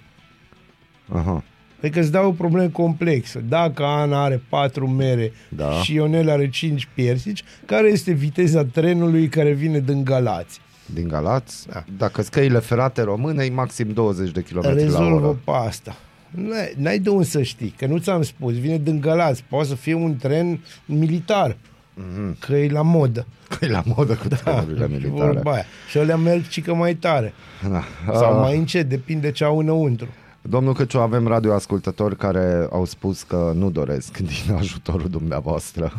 [1.07, 1.43] Aha.
[1.81, 3.43] Adică îți dau o problemă complexă.
[3.49, 5.71] Dacă Ana are patru mere Da.
[5.71, 10.59] și Ionel are cinci piersici, care este viteza trenului care vine din Galați?
[10.93, 11.83] Din Galați, Da.
[11.97, 15.37] dacă scăile ferate române, e maxim 20 de km la Rezolvă oră.
[15.43, 15.95] pe asta.
[16.29, 19.75] N-ai, n-ai de unde să știi, că nu ți-am spus, vine din Galați, poate să
[19.75, 22.39] fie un tren militar, mm-hmm.
[22.39, 23.25] că e la modă.
[23.59, 25.31] Că e la modă cu trenurile militare.
[25.31, 25.65] Vorba aia.
[25.89, 27.33] Și alea merg cică mai tare.
[27.69, 27.83] Da.
[28.13, 28.39] Sau Ah.
[28.41, 30.07] mai încet, depinde ce au înăuntru.
[30.41, 35.93] Domnul Căciu, avem radioascultători care au spus că nu doresc din ajutorul dumneavoastră.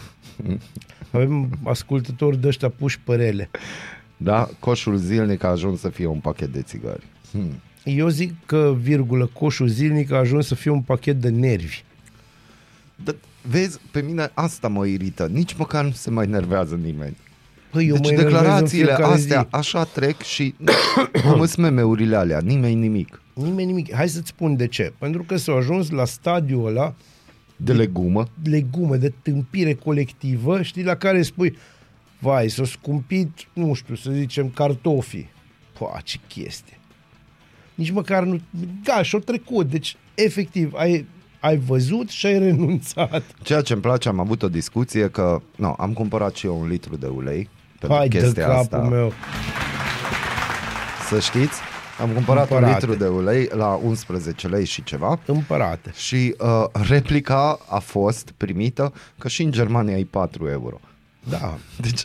[1.11, 3.51] Avem ascultători de ăștia puși părele.
[4.23, 4.49] Da?
[4.59, 7.07] Coșul zilnic a ajuns să fie un pachet de țigări.
[7.31, 7.53] Hmm.
[7.85, 11.83] Eu zic că, virgulă, coșul zilnic a ajuns să fie un pachet de nervi.
[13.05, 15.29] Da, vezi, pe mine asta mă irită.
[15.33, 17.17] Nici măcar nu se mai nervează nimeni.
[17.71, 19.47] Păi, eu deci mă enervez în declarațiile fiecare astea zi.
[19.51, 20.55] așa trec și
[21.23, 23.23] cum sunt meme-urile alea, nimeni nimic.
[23.35, 23.95] Nimeni nimic.
[23.95, 24.93] Hai să-ți spun de ce.
[24.99, 26.95] Pentru că s-au ajuns la stadiul ăla
[27.57, 28.29] De legumă.
[28.45, 31.57] legume, de tâmpire colectivă, știi, la care spui,
[32.21, 35.31] vai, s-au scumpit, nu știu, să zicem, cartofii.
[35.79, 36.79] Pua, ce chestie.
[37.75, 38.41] Nici măcar nu...
[38.83, 39.71] Da, și-au trecut.
[39.71, 41.07] Deci, efectiv, ai,
[41.41, 43.23] ai văzut și ai renunțat.
[43.43, 46.69] Ceea ce îmi place, am avut o discuție că no, am cumpărat și eu un
[46.69, 48.79] litru de ulei pentru Hai de chestia capul asta.
[48.79, 49.13] meu.
[51.09, 51.61] Să știți,
[52.01, 52.73] am cumpărat Cumpărate.
[52.87, 55.93] un litru de ulei la 11 lei și ceva Împărate.
[55.97, 60.81] și uh, replica a fost primită că și în Germania e 4 euro.
[61.29, 61.59] Da.
[61.81, 62.05] Deci,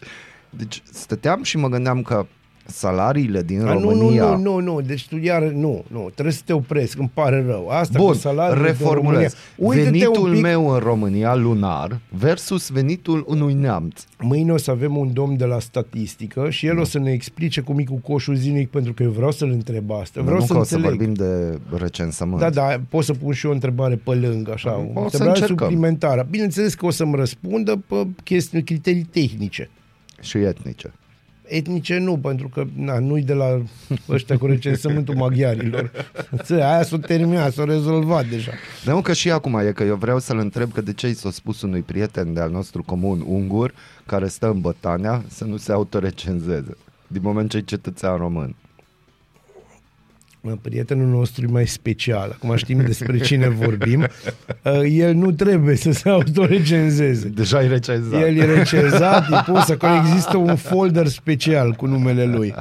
[0.49, 2.25] deci stăteam și mă gândeam că
[2.65, 4.23] salariile din A, nu, România...
[4.23, 7.43] nu, nu, nu, nu, deci tu iar, nu, nu, trebuie să te opresc, îmi pare
[7.47, 7.67] rău.
[7.67, 9.35] Asta Bun, cu salariul reformulez.
[9.55, 14.03] Uite-te Venitul un pic, meu în România lunar versus venitul unui neamț.
[14.19, 17.61] Mâine o să avem un domn de la statistică și el o să ne explice
[17.61, 20.21] cum e cu coșul zilnic, pentru că eu vreau să-l întreb asta.
[20.21, 20.97] Vreau nu să că o să înțeleg.
[20.97, 22.39] vorbim de recensământ.
[22.39, 25.29] Da, da, pot să pun și eu o întrebare pe lângă, așa, o să întrebare
[25.29, 25.57] încercăm.
[25.57, 26.27] suplimentară.
[26.29, 29.69] Bineînțeles că o să-mi răspundă pe chestii, criterii tehnice.
[30.21, 30.93] Și etnice.
[31.47, 33.61] Etnice nu, pentru că na, nu-i de la
[34.09, 35.91] ăștia cu recensământul maghiarilor.
[36.43, 38.51] Ță, Aia s-a terminat, s-a rezolvat deja.
[38.85, 41.31] Nu că și acum e că eu vreau să-l întreb că de ce i s-a
[41.31, 43.73] spus unui prieten de-al nostru comun ungur
[44.05, 46.77] care stă în Bătania să nu se autorecenzeze
[47.07, 48.55] din moment ce e cetățean român.
[50.45, 52.31] Mă, Prietenul nostru e mai special.
[52.31, 54.01] Acum știm despre cine vorbim.
[54.01, 57.27] Uh, El nu trebuie să se autorecenzeze.
[57.27, 58.21] Deja e recenzat.
[58.21, 62.53] El e recenzat, e pus acolo, există un folder special cu numele lui,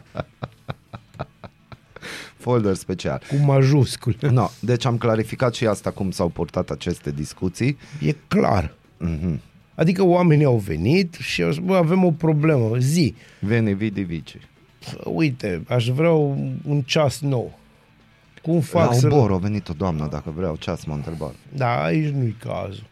[2.36, 3.22] Folder special.
[3.28, 4.16] cu majuscule.
[4.30, 7.78] No, deci am clarificat și asta cum s-au purtat aceste discuții.
[8.00, 8.74] E clar.
[8.98, 9.40] Mhm.
[9.74, 13.14] Adică oamenii au venit și au spus, bă, avem o problemă, zi.
[13.38, 14.36] Veni vidi vici.
[15.04, 17.58] Uite, aș vrea un un ceas nou.
[18.44, 19.06] Cum La fac să...
[19.06, 21.34] obor a venit o doamnă dacă vreau ceas, m-a întrebat.
[21.56, 22.84] Da, aici nu-i cazul.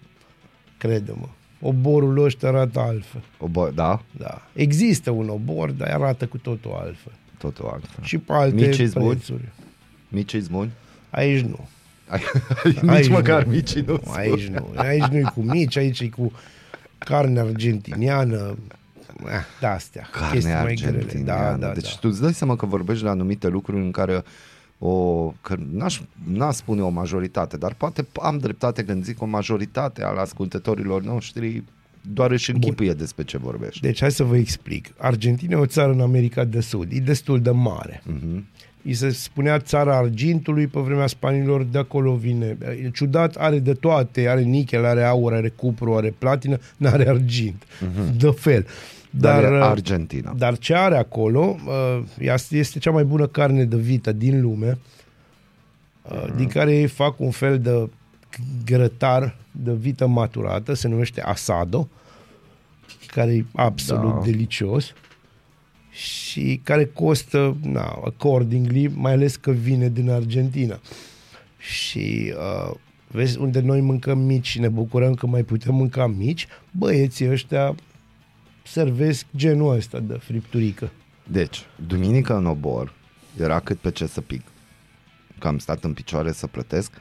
[0.78, 1.28] Crede-mă.
[1.60, 3.22] Oborul ăsta arată altfel.
[3.38, 4.02] Obor, da?
[4.18, 4.42] Da.
[4.52, 7.12] Există un obor, dar arată cu totul altfel.
[7.38, 8.04] Totul altfel.
[8.04, 9.06] Și pe alte Mici zbuni?
[9.08, 9.48] prețuri.
[10.08, 10.70] Mici zbuni?
[11.10, 11.68] Aici nu.
[12.64, 13.50] Nici Aici măcar nu.
[13.52, 14.68] micii nu Aici nu.
[14.74, 16.32] Aici nu-i cu mici, aici e cu
[16.98, 18.56] carne argentiniană.
[19.26, 20.08] Eh, De astea.
[20.12, 20.96] Carne chestii mai grele.
[20.96, 21.56] argentiniană.
[21.56, 21.98] Da, da, deci da.
[22.00, 24.22] tu îți dai seama că vorbești la anumite lucruri în care
[24.84, 30.02] o, că n-aș, n-aș spune o majoritate, dar poate am dreptate când zic o majoritate
[30.02, 31.62] al ascultătorilor noștri
[32.12, 33.80] doar își închipuie despre ce vorbești.
[33.80, 34.88] Deci hai să vă explic.
[34.96, 36.92] Argentina e o țară în America de Sud.
[36.92, 38.02] E destul de mare.
[38.04, 38.46] Mhm.
[38.84, 42.56] Îi se spunea țara argintului pe vremea spanilor, de acolo vine.
[42.84, 47.62] E ciudat, are de toate, are nichel, are aur, are cupru, are platină, n-are argint.
[48.16, 48.66] De fel.
[49.14, 50.32] Dar, Dar, e uh, Argentina.
[50.36, 54.78] dar ce are acolo uh, ea este cea mai bună carne de vită din lume,
[56.02, 57.90] uh, din care ei fac un fel de
[58.64, 61.88] grătar de vită maturată, se numește asado,
[63.06, 64.20] care e absolut Da.
[64.24, 64.92] delicios
[65.90, 70.80] și care costă, na, accordingly, mai ales că vine din Argentina.
[71.58, 72.34] Și
[72.68, 72.74] uh,
[73.06, 77.74] vezi, unde noi mâncăm mici și ne bucurăm că mai putem mânca mici, băieții ăștia
[78.72, 80.90] servesc genul ăsta de fripturică.
[81.26, 82.92] Deci, duminică în obor
[83.38, 84.42] era cât pe ce să pic.
[85.38, 86.92] Că am stat în picioare să plătesc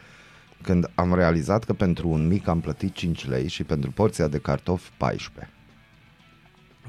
[0.61, 4.37] când am realizat că pentru un mic am plătit 5 lei și pentru porția de
[4.37, 5.53] cartofi 14.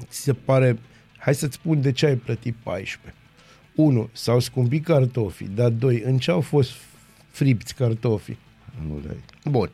[0.03, 0.79] Ți se pare,
[1.17, 3.21] hai să-ți spun de ce ai plătit 14.
[3.75, 4.09] 1.
[4.11, 6.01] S-au scumpit cartofii, dar 2.
[6.05, 6.71] În ce au fost
[7.27, 8.37] fripți cartofii?
[8.87, 9.23] Nu lei.
[9.45, 9.69] Bun.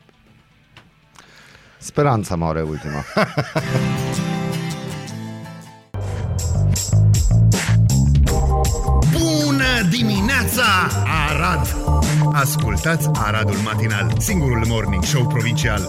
[1.78, 3.04] Speranța mare ultima.
[10.40, 10.88] dimineața,
[11.28, 11.76] Arad!
[12.32, 15.80] Ascultați Aradul Matinal, singurul morning show provincial.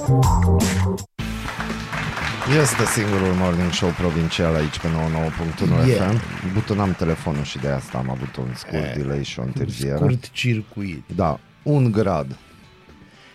[2.62, 6.10] Este singurul morning show provincial aici pe 99.1 Yeah.
[6.10, 6.54] FM.
[6.54, 9.96] Butonam telefonul și de asta am avut un scurt delay și o întârziere.
[9.96, 11.04] Scurt circuit.
[11.16, 12.38] Da, un grad.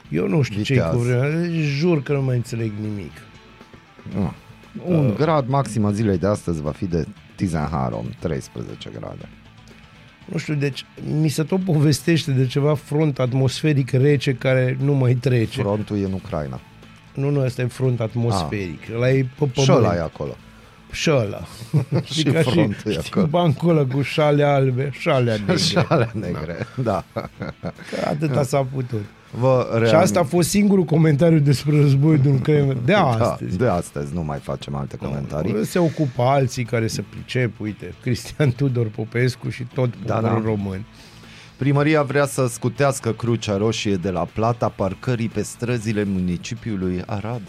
[0.08, 0.94] Eu nu știu ce Viteaz.
[0.94, 1.48] cu vremea,
[1.78, 3.12] jur că nu mai înțeleg nimic.
[4.14, 4.32] Nu.
[4.84, 9.28] Un grad maxima zilei de astăzi va fi de Tizenharom, 13 grade.
[10.32, 10.84] Nu știu, deci
[11.20, 15.60] mi se tot povestește de ceva front atmosferic rece care nu mai trece.
[15.60, 16.60] Frontul e în Ucraina.
[17.14, 18.80] Nu, nu, ăsta e front atmosferic.
[18.94, 19.84] Ăla e pe Și pământ.
[19.84, 20.36] ăla e acolo.
[20.92, 21.42] Și ăla.
[22.14, 23.26] Și ca frontul e știi, acolo.
[23.26, 25.56] bancul ăla cu șale albe, șalea negre.
[25.56, 26.56] Și alea negre.
[26.74, 27.04] Da.
[27.90, 29.04] Că atâta s-a putut.
[29.38, 33.56] Vă Și reamint- asta a fost singurul comentariu despre războiul din Ucraina de astăzi.
[33.56, 35.64] Da, de astăzi nu mai facem alte comentarii.
[35.66, 40.48] Se ocupă alții care se pricep, uite, Cristian Tudor Popescu și tot Da, poporul da.
[40.48, 40.84] român.
[41.56, 47.42] Primăria vrea să scutească Crucea Roșie de la plata parcării pe străzile municipiului Arad.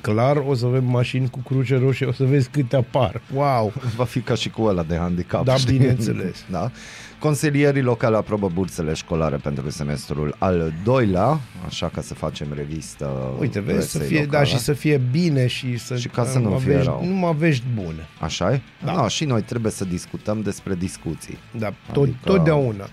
[0.00, 3.20] Clar o să avem mașini cu cruce roșie, o să vezi câte apar.
[3.34, 3.72] Wow!
[3.96, 5.44] Va fi ca și cu ăla de handicap.
[5.44, 5.78] Da, știi?
[5.78, 6.44] bineînțeles.
[6.50, 6.70] Da.
[7.20, 13.60] Consilierii locale aprobă bursele școlare pentru semestrul al doilea, așa ca să facem revistă Uite,
[13.60, 14.44] vezi, să presei fie, da, locale.
[14.46, 17.04] și să fie bine și să, Și ca să nu am fie vești, rău.
[17.04, 18.08] numai vești bune.
[18.20, 18.60] Așa e?
[18.84, 18.94] Da.
[18.94, 19.08] Da.
[19.08, 21.38] și noi trebuie să discutăm despre discuții.
[21.58, 22.88] Da, tot, Adică- totdeauna.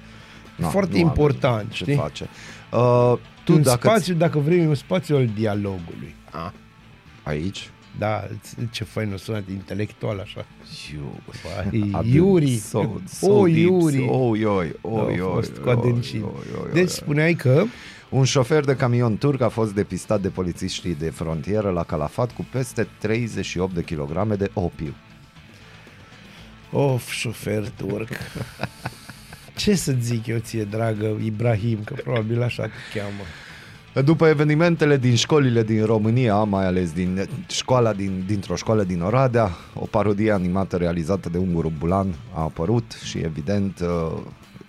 [0.55, 1.95] Na, Foarte nu avem important, ce știi?
[1.95, 2.29] face.
[2.71, 3.13] Uh,
[3.43, 6.15] tu un dacă spațiu, dacă vrei, un spațiu al dialogului.
[6.31, 6.53] A.
[7.23, 7.69] aici
[7.99, 8.27] Da,
[8.71, 10.45] ce fain o sunat intelectual așa.
[10.93, 12.55] Iu, Vai, adânc, Iuri.
[12.57, 14.07] so, so o, deep, Iuri.
[14.09, 16.23] Oi, oi, oi, Au oi, fost cu oi, adâncimi.
[16.23, 16.89] oi, oi, oi, Deci oi.
[16.89, 17.63] spuneai că
[18.09, 22.45] Un șofer de camion turc a fost depistat de polițiștii de frontieră la Calafat cu
[22.51, 24.93] peste 38 de kilograme de opiu.
[26.71, 28.09] Of, șofer turc.
[29.57, 33.21] Ce să zic eu ție, dragă Ibrahim, că probabil așa te cheamă.
[34.03, 39.49] După evenimentele din școlile din România, mai ales din școala din, dintr-o școală din Oradea,
[39.73, 44.17] o parodie animată realizată de Unguru Bulan a apărut și evident uh,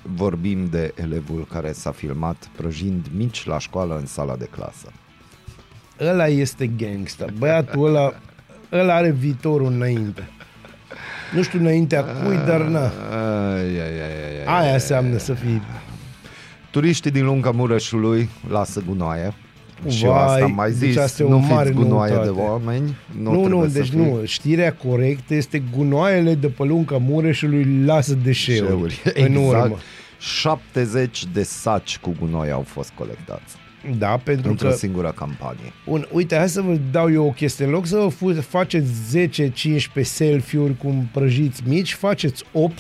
[0.02, 4.92] vorbim de elevul care s-a filmat prăjind mici la școală în sala de clasă.
[6.00, 7.32] Ăla este gangster.
[7.38, 8.12] Băiatul ăla,
[8.72, 10.28] ăla are viitorul înainte.
[11.34, 12.90] Nu știu înaintea cui, dar na.
[13.50, 14.62] Ai, ai, ai, ai, ai.
[14.62, 15.62] Aia înseamnă să fii...
[16.70, 19.34] Turiștii din lunga Mureșului lasă gunoaie.
[19.88, 22.12] și eu Vai, asta am mai deci zis, asta e o nu mare fiți gunoaie
[22.12, 22.48] de noutate.
[22.50, 22.96] oameni.
[23.22, 24.20] Nu, Nu, nu, trebuie nu să deci fii nu.
[24.24, 29.28] Știrea corectă este gunoaiele de pe lunga Mureșului lasă deșeuri, deșeuri.
[29.34, 29.76] în urmă.
[30.20, 33.54] 70 de saci cu gunoi au fost colectați
[33.98, 35.72] Da, pentru într-o că singură campanie.
[35.86, 37.64] Un, uite, hai să vă dau eu o chestie.
[37.64, 42.78] În loc să vă fu- faceți 10-15 selfie-uri cu prăjiți mici, faceți 8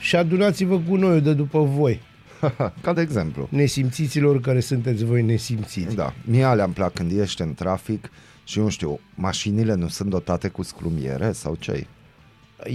[0.00, 2.00] și adunați-vă cu noi de după voi.
[2.82, 3.46] Ca de exemplu.
[3.50, 5.94] Nesimțiților care sunteți voi nesimțiți.
[5.94, 8.10] Da, mie alea îmi plac când ești în trafic
[8.44, 11.86] și nu știu, mașinile nu sunt dotate cu scrumiere sau ce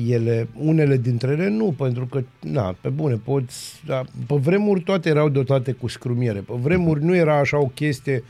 [0.10, 3.82] Ele, unele dintre ele nu, pentru că, na, pe bune, poți...
[3.86, 6.40] Da, pe vremuri toate erau dotate cu scrumiere.
[6.40, 8.24] Pe vremuri nu era așa o chestie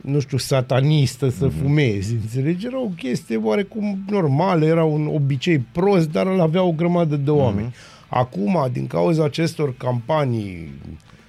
[0.00, 1.56] nu știu, satanistă să Mhm.
[1.62, 2.66] fumezi, înțelegi?
[2.66, 7.30] Era o chestie oarecum normală, era un obicei prost, dar îl avea o grămadă de
[7.30, 7.66] oameni.
[7.66, 7.74] Mhm.
[8.10, 10.72] Acum, din cauza acestor campanii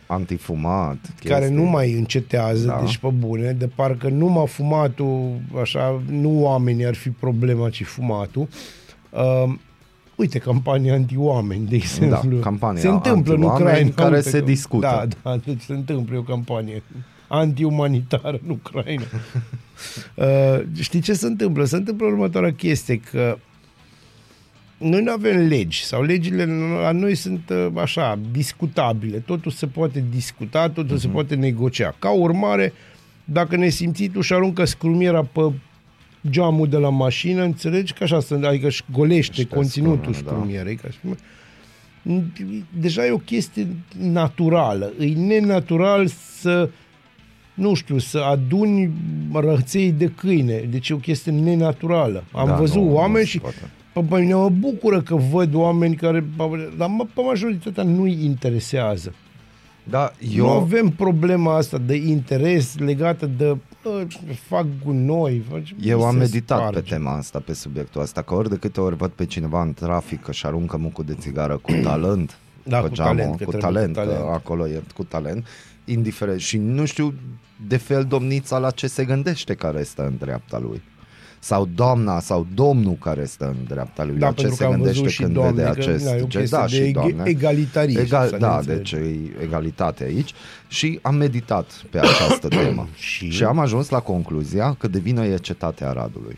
[0.08, 0.98] Antifumat.
[1.24, 1.58] care chestii.
[1.58, 2.74] nu mai încetează, Da.
[2.74, 2.80] da.
[2.80, 8.48] deci pe bune, de parcă numai fumatul, așa, nu oamenii ar fi problema, ci fumatul.
[9.10, 9.54] Uh,
[10.16, 12.36] uite, campania anti-oameni, de exemplu.
[12.38, 13.94] Da, campania se întâmplă în anti-oameni Ucraina.
[14.04, 14.88] care uite se că- discută.
[14.88, 16.84] Da, da, deci se întâmplă o campanie
[17.28, 19.04] anti-umanitară în Ucraina.
[20.16, 21.66] uh, știi ce se întâmplă?
[21.66, 23.38] Se întâmplă următoarea chestie, că
[24.82, 26.46] noi nu avem legi sau legile
[26.82, 29.18] la noi sunt uh, așa, discutabile.
[29.18, 31.02] Totul se poate discuta, totul uh-huh.
[31.02, 31.96] se poate negocia.
[32.00, 32.74] Ca urmare,
[33.24, 35.52] dacă nesimțitul își aruncă scrumiera pe
[36.30, 40.36] geamul de la mașină, înțelegi că așa sunt, adică își golește Își conținutul scrumiere, da.
[40.36, 40.76] scrumierei.
[40.76, 41.18] Ca și cum-
[42.80, 43.68] Deja e o chestie
[44.00, 44.94] naturală.
[45.00, 46.08] E nenatural
[46.40, 46.70] să
[47.54, 48.92] nu știu, să aduni
[49.34, 50.58] răței de câine.
[50.70, 52.24] Deci e o chestie nenaturală.
[52.32, 53.70] Am Da, văzut nu- nu oameni se și poate.
[53.94, 56.24] Pe pe mine mă bucură că văd oameni care...
[56.78, 59.14] Dar mă- pe majoritatea nu-i interesează.
[59.84, 60.30] Da, Eu...
[60.36, 60.46] eu...
[60.46, 64.08] Nu avem problema asta de interes legată de bă,
[64.48, 65.44] fac gunoi.
[65.50, 66.80] Fac, Eu am se meditat sparge.
[66.80, 69.74] pe tema asta, pe subiectul ăsta, că ori de câte ori văd pe cineva în
[69.74, 73.44] trafic că și aruncă mucul de țigară cu talent, Da, pe cu geamul, talent, că
[73.44, 74.34] cu trebuie talent, cu că talent.
[74.36, 75.48] acolo e cu talent,
[75.86, 76.40] indiferent.
[76.40, 77.14] Și nu știu
[77.68, 80.82] de fel domnița la ce se gândește care stă în dreapta lui.
[81.44, 84.18] Sau doamna sau domnul care stă în dreapta lui.
[84.18, 86.06] Da, la ce pentru se că am gândește văzut și când doamne, vede că, acest
[86.06, 86.38] da, e o gest.
[86.38, 87.24] chestie Da, de și eg- doamne.
[87.26, 89.00] egalitarism, să Egal, ne da, înțelegem.
[89.04, 90.34] deci e egalitate aici
[90.68, 92.88] și am meditat pe această temă.
[92.96, 93.30] Și?
[93.30, 96.38] și am ajuns la concluzia că de vină e cetatea Aradului.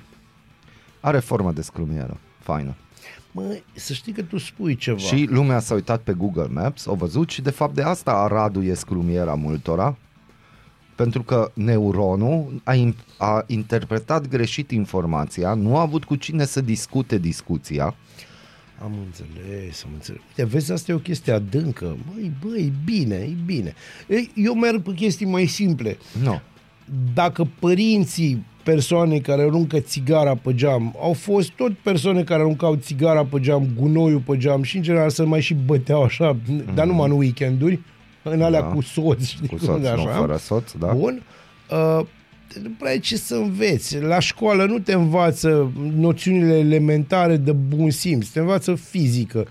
[1.00, 2.76] Are formă de scrumieră, faină.
[3.32, 4.98] Mă, să știi că tu spui ceva.
[4.98, 8.66] Și lumea s-a uitat pe Google Maps, au văzut și de fapt de asta Aradul
[8.66, 9.96] e scrumiera multora,
[10.96, 16.62] pentru că neuronul a, in- a interpretat greșit informația, nu a avut cu cine să
[16.62, 17.96] discute discuția
[18.84, 20.22] Am înțeles, am înțeles.
[20.28, 21.98] Uite, vezi, asta e o chestie adâncă.
[22.14, 23.74] Băi, băi, e bine, e bine.
[24.08, 25.98] Ei, Eu merg pe chestii mai simple.
[26.24, 26.42] Nu.
[27.14, 33.26] Dacă părinții persoane care aruncă țigara pe geam au fost tot persoane care aruncau țigara
[33.26, 36.64] pe geam, gunoiul pe geam și în general să mai și băteau așa, mm.
[36.74, 37.80] dar numai în weekenduri,
[38.24, 38.68] în alea Da.
[38.68, 40.20] cu soț, știi Cu cum soț, de nu, așa.
[40.20, 40.94] fără soț, da?
[40.94, 41.22] Bun.
[41.72, 42.06] Uh,
[42.62, 44.00] nu prea ai ce să înveți.
[44.00, 49.48] La școală nu te învață noțiunile elementare de bun simț, te învață fizică.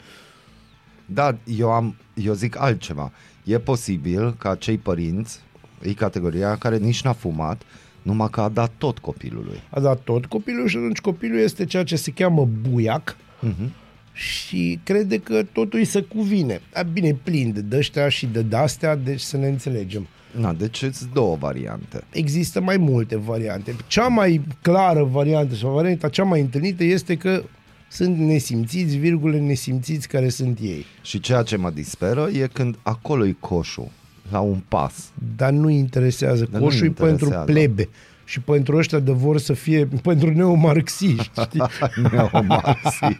[1.07, 3.13] Da, eu, am, eu zic altceva.
[3.45, 5.41] E posibil ca cei părinți,
[5.83, 7.63] e categoria care nici n-a fumat,
[8.03, 9.61] numai că a dat tot copilului.
[9.71, 13.17] A dat tot copilul și atunci copilul este ceea ce se cheamă buiac
[13.49, 13.69] Uh-huh.
[14.13, 16.61] Și crede că totul îi se cuvine.
[16.75, 20.07] A, bine, e plin de dăștia și de dastea, deci să ne înțelegem.
[20.39, 22.05] Na, deci sunt două variante.
[22.13, 23.77] Există mai multe variante.
[23.87, 27.43] Cea mai clară variantă sau varianta cea mai întâlnită este că
[27.89, 30.85] sunt nesimțiți, virgule nesimțiți care sunt ei.
[31.03, 33.89] Și ceea ce mă disperă e când acolo e coșul,
[34.31, 35.11] la un pas.
[35.37, 36.49] Dar nu interesează.
[36.51, 37.27] Dar nu Coșul e interesează.
[37.27, 37.89] pentru plebe
[38.25, 41.31] și pentru ăștia de vor să fie pentru neomarxiști.
[41.43, 41.63] Știi?
[42.13, 43.17] Neomarxiști.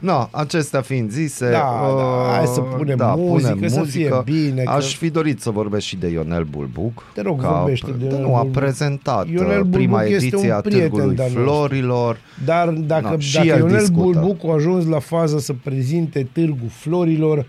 [0.00, 1.58] No, acestea fiind zise, Da,
[1.88, 5.86] uh, da, hai să punem muzică, să fie bine, că- Aș fi dorit să vorbesc
[5.86, 7.02] și de Ionel Bulbuc.
[7.14, 8.60] Te rog, ca- vorbește de de Ionel Nu, a Bulbuc.
[8.60, 11.44] prezentat Ionel uh, prima Bulbuc este ediție un a prieten Târgului de-al nostru.
[11.44, 12.18] Florilor.
[12.44, 14.18] Dar dacă, No, și dacă el Ionel discută.
[14.20, 17.46] Bulbuc a ajuns la faza să prezinte Târgul Florilor,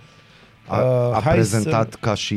[0.68, 1.98] A, uh, a hai prezentat să...
[2.02, 2.36] ca și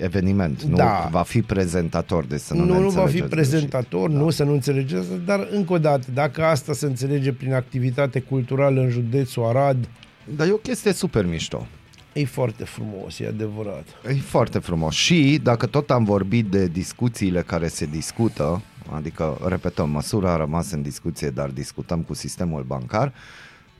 [0.00, 1.08] eveniment, nu Da.
[1.10, 4.22] va fi prezentator, de să nu, Nu, ne nu va fi înțelegeți prezentator, greșit.
[4.24, 8.80] nu să nu înțelegeți, dar încă o dată, dacă asta se înțelege prin activitate culturală
[8.80, 9.88] în județul Arad,
[10.36, 11.66] Dar e o chestie super mișto.
[12.12, 13.84] e foarte frumos, e adevărat.
[14.08, 14.94] E foarte frumos.
[14.94, 18.60] Și dacă tot am vorbit de discuțiile care se discută,
[18.94, 23.12] adică, repetăm, măsura a rămas în discuție, dar discutăm cu sistemul bancar,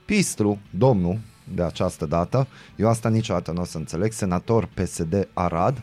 [0.05, 1.17] Pistru, domnul,
[1.55, 5.81] de această dată, eu asta niciodată nu o să înțeleg, senator PSD Arad,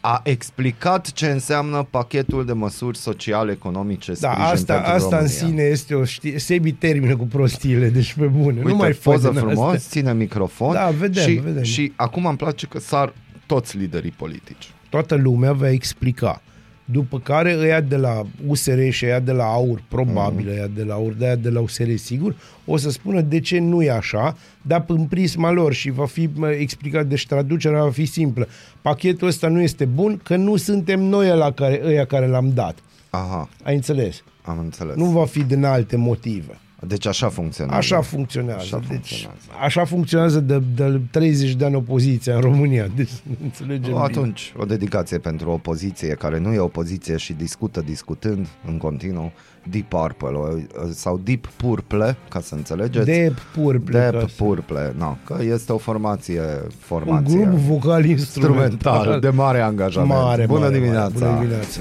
[0.00, 5.36] a explicat ce înseamnă pachetul de măsuri sociale-economice Da, sprijin asta, pentru asta în România.
[5.46, 8.56] sine este o știe, Sebi termină cu prostiile, deci pe bune.
[8.58, 9.78] Uite, nu mai fă poză din frumos, astea.
[9.78, 11.62] ține microfon Da, vedem, și, vedem.
[11.62, 13.12] și acum îmi place că sar
[13.46, 14.70] toți liderii politici.
[14.88, 16.42] Toată lumea va explica.
[16.88, 20.94] După care ăia de la USR și ăia de la AUR, probabil ăia de la
[20.94, 24.36] AUR, de aia de la USR sigur, o să spună de ce nu e așa,
[24.62, 28.48] dar în prisma lor și va fi mă, explicat, deci traducerea va fi simplă.
[28.82, 32.78] Pachetul ăsta nu este bun, că nu suntem noi la care, ăia care l-am dat.
[33.10, 34.22] Aha, Ai înțeles?
[34.42, 34.94] am înțeles.
[34.96, 36.58] Nu va fi din alte motive.
[36.80, 37.78] Deci așa funcționează.
[37.78, 38.60] Așa funcționează.
[38.60, 39.40] Așa deci, funcționează.
[39.62, 42.86] așa funcționează de, de 30 de ani opoziția în România.
[42.96, 43.10] Deci
[43.42, 44.02] înțelegem O, bine.
[44.04, 49.32] atunci, o dedicație pentru opoziție care nu e opoziție și discută discutând în continuu
[49.70, 50.48] Deep Purple o-
[50.92, 53.04] sau Deep Purple, ca să înțelegeți.
[53.06, 53.98] De purple.
[54.10, 58.70] Deep ca- Purple, no, că este o formație, Un formație grup vocal instrumental.
[58.70, 60.10] instrumental de mare angajament.
[60.10, 61.18] Mare, Bună mare, dimineața!
[61.18, 61.30] Mare.
[61.32, 61.80] Bună dimineața!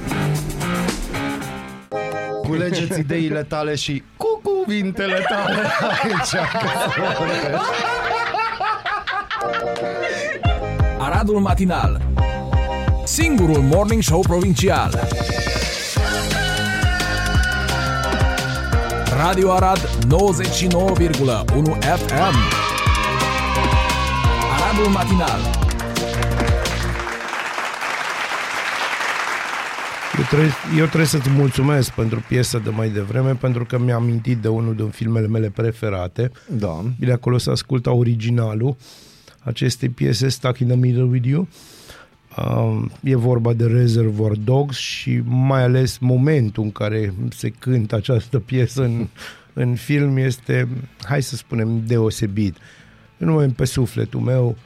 [2.47, 5.61] Culegeți ideile tale și cu cuvintele tale.
[6.03, 6.37] Aici.
[10.99, 12.01] Aradul Matinal.
[13.05, 14.89] Singurul Morning Show Provincial.
[19.17, 22.35] Radio Arad 99,1 FM
[24.53, 25.54] Aradul Matinal
[30.35, 34.47] trebuie, eu trebuie să-ți mulțumesc pentru piesa de mai devreme, pentru că mi-am amintit de
[34.47, 36.31] unul din filmele mele preferate.
[36.49, 36.83] Da.
[36.99, 38.75] Bine, acolo să asculta originalul
[39.39, 41.47] acestei piese, Stuck in the Middle with You.
[42.37, 48.39] Um, e vorba de Reservoir Dogs și mai ales momentul în care se cântă această
[48.39, 49.07] piesă în,
[49.53, 50.67] în film este,
[51.03, 52.57] hai să spunem, deosebit.
[53.17, 54.57] Un moment pe sufletul meu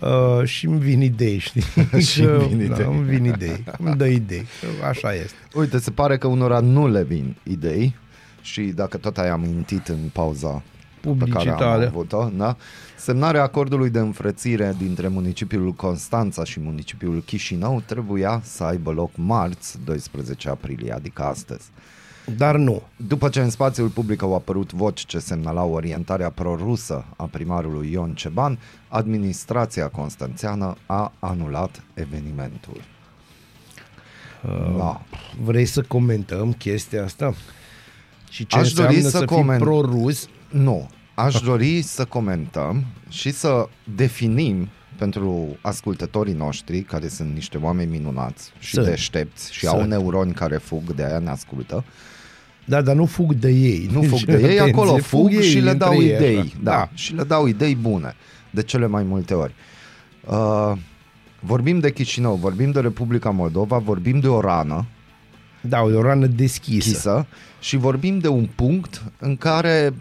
[0.00, 1.62] uh, și îmi vin idei, știi?
[2.10, 2.76] Și Că, îmi vin idei.
[2.76, 3.64] Da, îmi vin idei.
[3.78, 4.46] Îmi dă idei.
[4.80, 5.34] Că Așa este.
[5.54, 7.94] Uite, se pare că unora nu le vin idei
[8.42, 10.48] și dacă tot ai amintit în pauza
[11.00, 11.86] pe care am Publicitară.
[11.86, 12.56] avut-o, da?
[12.96, 19.78] semnarea acordului de înfrățire dintre municipiul Constanța și municipiul Chișinău trebuia să aibă loc marți,
[19.84, 21.64] 12 aprilie, adică astăzi.
[22.36, 22.82] Dar nu.
[22.96, 28.14] După ce în spațiul public au apărut voci ce semnalau orientarea prorusă a primarului Ion
[28.14, 28.58] Ceban,
[28.88, 32.80] administrația constanțeană a anulat evenimentul.
[34.76, 35.00] Da.
[35.42, 37.34] Vrei să comentăm chestia asta?
[38.30, 40.28] Și ce Aș înseamnă dori să să, fii coment- pro-rus?
[40.50, 40.88] Nu.
[41.14, 48.52] Aș dori să comentăm și să definim pentru ascultătorii noștri, care sunt niște oameni minunați
[48.58, 48.86] și Sunt.
[48.86, 49.80] deștepți și Sunt.
[49.80, 51.84] au neuroni care fug, de aia ne ascultă,
[52.64, 53.88] Da, dar nu fug de ei.
[53.92, 56.38] Nu Deci, fug de ei, atenție, acolo fug ei și le între dau ei, idei.
[56.38, 56.52] așa.
[56.62, 58.14] Da, și le dau idei bune,
[58.50, 59.54] de cele mai multe ori.
[60.26, 60.72] Uh,
[61.40, 64.86] vorbim de Chișinău, vorbim de Republica Moldova, vorbim de o rană
[65.60, 66.88] Da, o rană deschisă.
[66.88, 67.26] chisă
[67.60, 69.94] și vorbim de un punct în care,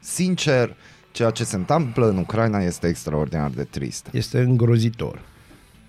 [0.00, 0.76] sincer,
[1.10, 4.08] ceea ce se întâmplă în Ucraina este extraordinar de trist.
[4.12, 5.20] Este îngrozitor.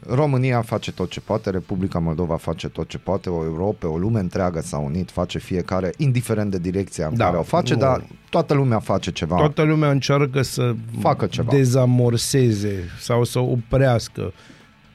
[0.08, 4.20] România face tot ce poate, Republica Moldova face tot ce poate, o Europa, o lume
[4.20, 8.04] întreagă s-a unit, face fiecare, indiferent de direcția în Da, care o face, nu- dar
[8.30, 9.36] toată lumea face ceva.
[9.36, 11.52] Toată lumea încearcă să Facă ceva.
[11.52, 14.34] dezamorseze sau să oprească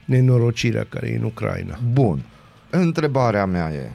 [0.04, 1.78] nenorocirea care e în Ucraina.
[1.92, 2.22] Bun.
[2.70, 3.90] Întrebarea mea e,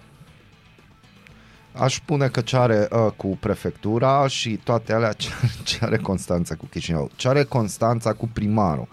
[1.80, 5.30] aș spune că ce are uh, cu prefectura și toate alea, ce,
[5.64, 7.10] ce are Constanța cu Chișinău?
[7.16, 8.88] Ce are Constanța cu primarul?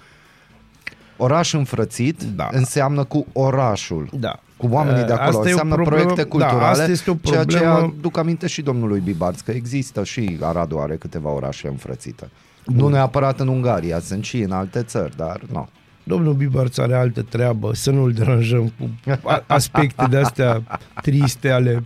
[1.16, 2.48] Oraș înfrățit Da.
[2.52, 4.08] înseamnă cu orașul.
[4.12, 4.40] Da.
[4.56, 7.10] Cu oamenii de Uh, acolo, asta e o înseamnă problemă- proiecte da, culturale, asta este
[7.10, 11.30] o ceea ce problemă- aduc aminte și domnului Bibarț, că există și Aradu are câteva
[11.30, 12.30] orașe înfrățite.
[12.64, 15.68] Nu neapărat în Ungaria, sunt și în alte țări, dar nu.
[16.02, 18.90] Domnul Bibarț are altă treabă, să nu-l deranjăm cu
[19.28, 20.62] a- aspecte de astea
[21.02, 21.84] triste ale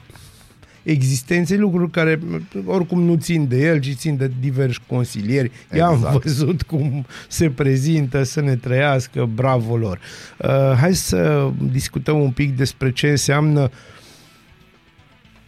[0.83, 2.21] existenței, lucruri care
[2.65, 5.51] oricum nu țin de el, ci țin de diversi consilieri.
[5.77, 6.23] I-am Exact.
[6.23, 9.99] văzut cum se prezintă, să ne trăiască, bravo lor.
[10.39, 13.71] Uh, hai să discutăm un pic despre ce înseamnă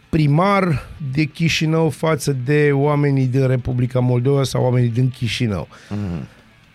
[0.09, 5.67] primar de Chișinău față de oamenii din Republica Moldova sau oamenii din Chișinău.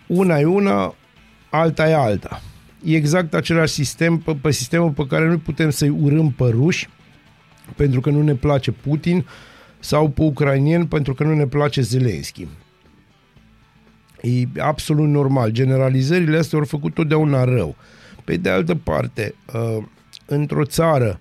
[0.06, 0.94] Una e una,
[1.50, 2.42] alta e alta.
[2.84, 6.88] E exact același sistem, pe, pe sistemul pe care nu putem să-i urâm pe ruși,
[7.76, 9.24] pentru că nu ne place Putin,
[9.78, 12.46] sau pe ucrainieni, pentru că nu ne place Zelenski.
[14.20, 15.50] E absolut normal.
[15.50, 17.76] Generalizările astea au făcut totdeauna rău.
[18.24, 19.84] Pe de altă parte, uh,
[20.26, 21.20] într-o țară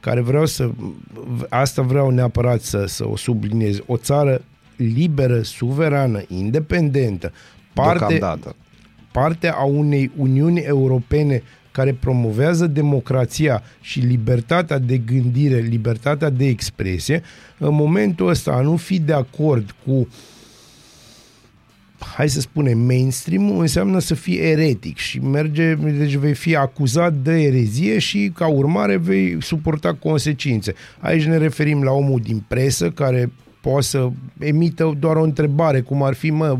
[0.00, 0.70] care vreau să...
[1.48, 3.78] Asta vreau neapărat să, să o subliniez.
[3.86, 4.42] O țară
[4.76, 7.32] liberă, suverană, independentă,
[7.72, 8.56] parte, Deocamdată.
[9.12, 11.42] parte a unei Uniuni Europene
[11.76, 17.22] care promovează democrația și libertatea de gândire, libertatea de expresie,
[17.58, 20.08] în momentul ăsta a nu fi de acord cu
[21.98, 27.42] hai să spunem, mainstream înseamnă să fii eretic și merge, deci vei fi acuzat de
[27.42, 30.74] erezie și ca urmare vei suporta consecințe.
[31.00, 34.08] Aici ne referim la omul din presă care poate să
[34.38, 36.58] emită doar o întrebare, cum ar fi, mă,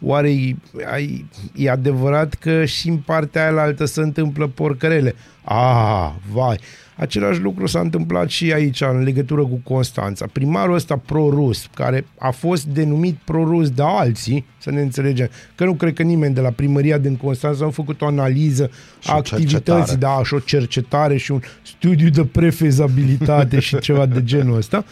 [0.00, 0.56] oare e,
[0.92, 1.24] ai,
[1.54, 5.14] e adevărat că și în partea aia la altă se întâmplă porcărele?
[5.44, 6.58] Ah, vai!
[6.96, 10.26] Același lucru s-a întâmplat și aici în legătură cu Constanța.
[10.32, 15.74] Primarul ăsta pro-rus, care a fost denumit pro-rus de alții, să ne înțelegem, că nu
[15.74, 18.70] cred că nimeni de la primăria din Constanța a făcut o analiză
[19.00, 19.96] Și a o activității, cercetare.
[19.98, 24.84] da, și o cercetare și un studiu de prefezabilitate și ceva de genul ăsta.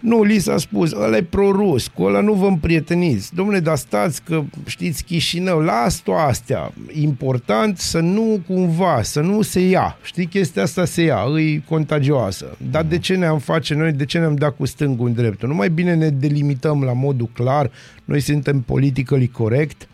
[0.00, 3.34] Nu, li s-a spus, ăla e pro-rus, cu ăla nu vă împrieteniți.
[3.34, 6.72] Domnule, dar stați că, știți, Chișinău, las tu astea.
[6.92, 9.98] Important să nu cumva, să nu se ia.
[10.02, 12.56] Știi, chestia asta se ia, îi contagioasă.
[12.70, 15.48] Dar de ce ne-am face noi, de ce ne-am dat cu stângul în dreptul?
[15.48, 17.70] Nu mai bine ne delimităm la modul clar,
[18.04, 19.88] noi suntem politically corect,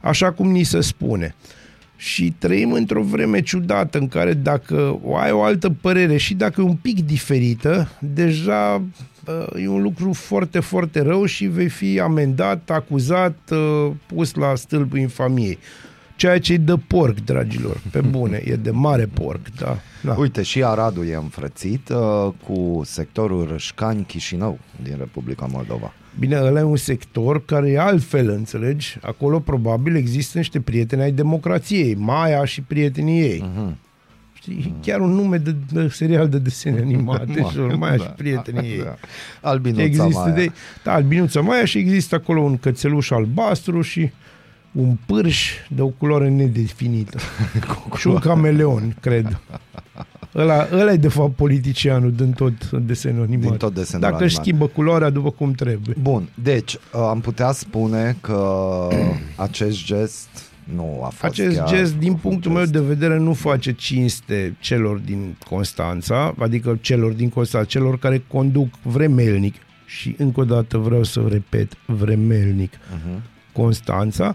[0.00, 1.34] așa cum ni se spune.
[2.02, 6.64] Și trăim într-o vreme ciudată în care dacă ai o altă părere și dacă e
[6.64, 8.82] un pic diferită, deja
[9.26, 14.54] uh, e un lucru foarte, foarte rău și vei fi amendat, acuzat, uh, pus la
[14.54, 15.58] stâlpul infamiei.
[16.16, 19.78] Ceea ce e de porc, dragilor, pe bune, e de mare porc, da.
[20.02, 20.14] da.
[20.14, 25.92] Uite, și Aradul e înfrățit uh, cu sectorul Rășcani-Chișinău din Republica Moldova.
[26.18, 28.98] Bine, ăla e un sector care e altfel, înțelegi?
[29.02, 33.50] Acolo probabil există niște prieteni ai democrației, Maia și prietenii ei.
[33.54, 33.76] Mhm.
[34.34, 38.10] Știi, chiar un nume de, de serial de desene animate, Ma- jur, Maia da, și
[38.10, 38.82] prietenii ei.
[38.82, 38.96] Da.
[39.40, 40.32] Albinuța Există Maia.
[40.34, 40.52] de,
[40.84, 44.10] da, albinuța Maia și există acolo un cățeluș albastru și
[44.72, 47.18] un pârș de o culoare nedefinită.
[47.98, 49.40] și un cameleon, cred.
[50.34, 53.48] Ăla, ăla e de fapt politicianul din tot desenul animat.
[53.48, 54.44] Din tot desenul Dacă își animat.
[54.44, 55.94] schimbă culoarea după cum trebuie.
[56.00, 58.88] Bun, deci uh, am putea spune că
[59.36, 60.28] acest gest
[60.64, 62.72] nu a fost Acest chiar gest, din un punctul meu gest.
[62.72, 68.68] de vedere, nu face cinste celor din Constanța, adică celor din Constanța, celor care conduc
[68.82, 69.54] vremelnic,
[69.86, 73.22] și încă o dată vreau să repet, vremelnic, Mhm.
[73.52, 74.34] Constanța, uh,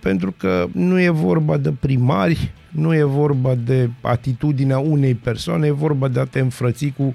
[0.00, 5.70] pentru că nu e vorba de primari, nu e vorba de atitudinea unei persoane, e
[5.70, 7.14] vorba de a te înfrăți cu,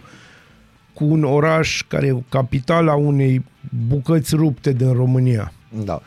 [0.93, 3.45] cu un oraș care e capitala unei
[3.88, 5.51] bucăți rupte din România.
[5.86, 6.01] Da.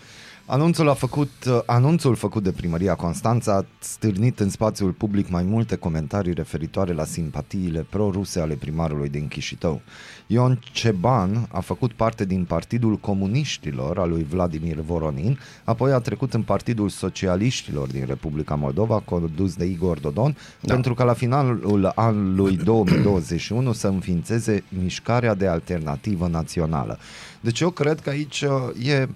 [0.47, 1.31] Anunțul, a făcut,
[1.67, 7.05] anunțul făcut de primăria Constanța a stârnit în spațiul public mai multe comentarii referitoare la
[7.05, 9.81] simpatiile pro-ruse ale primarului din Chișinău.
[10.27, 16.35] Ion Ceban a făcut parte din Partidul Comuniștilor al lui Vladimir Voronin, apoi a trecut
[16.35, 20.73] în Partidul Socialiștilor din Republica Moldova, condus de Igor Dodon, da.
[20.73, 26.99] pentru ca la finalul anului 2021 să înființeze mișcarea de alternativă națională.
[27.41, 29.09] Deci eu cred că aici uh, e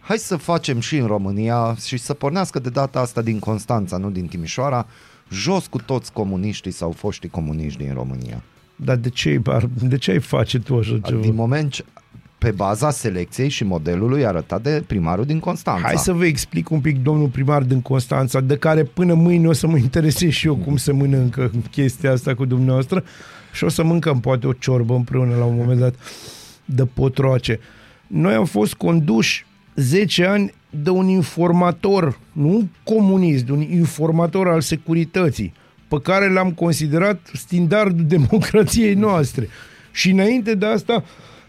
[0.00, 4.10] hai să facem și în România și să pornească de data asta din Constanța, nu
[4.10, 4.86] din Timișoara,
[5.30, 8.42] jos cu toți comuniștii sau foștii comuniști din România.
[8.76, 9.42] Dar de ce,
[9.80, 11.20] de ce ai face tu așa ceva?
[11.20, 11.84] Din moment ce
[12.40, 15.86] pe baza selecției și modelului arătat de primarul din Constanța.
[15.86, 19.52] Hai să vă explic un pic, domnul primar din Constanța, de care până mâine o
[19.52, 23.04] să mă interesez și eu cum se mănâncă chestia asta cu dumneavoastră
[23.52, 25.94] și o să mâncăm poate o ciorbă împreună la un moment dat
[26.64, 27.60] de potroace.
[28.06, 29.46] Noi am fost conduși
[29.80, 35.52] 10 ani de un informator, nu comunist, de un informator al securității,
[35.88, 39.48] pe care l-am considerat standardul democrației noastre.
[39.92, 41.04] Și înainte de asta,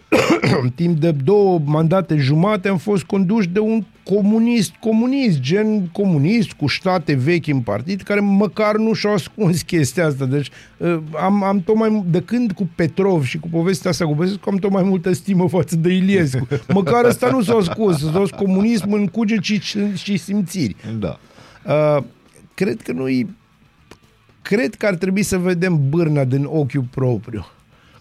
[0.76, 6.68] timp de două mandate jumate, am fost conduși de un comunist, comunist, gen comunist, cu
[6.68, 10.26] state vechi în partid, care măcar nu și-au ascuns chestia asta.
[10.26, 14.16] Deci uh, am, am tot mai, de când cu Petrov și cu povestea asta cu
[14.16, 16.48] Băsescu, am tot mai multă stimă față de Iliescu.
[16.74, 19.62] Măcar ăsta nu s-a ascuns, s-a ascuns comunism în cuget și,
[19.94, 20.76] și simțiri.
[21.00, 21.20] Da.
[21.68, 22.04] Uh,
[22.54, 23.28] cred că noi
[24.42, 27.46] cred că ar trebui să vedem bârna din ochiul propriu.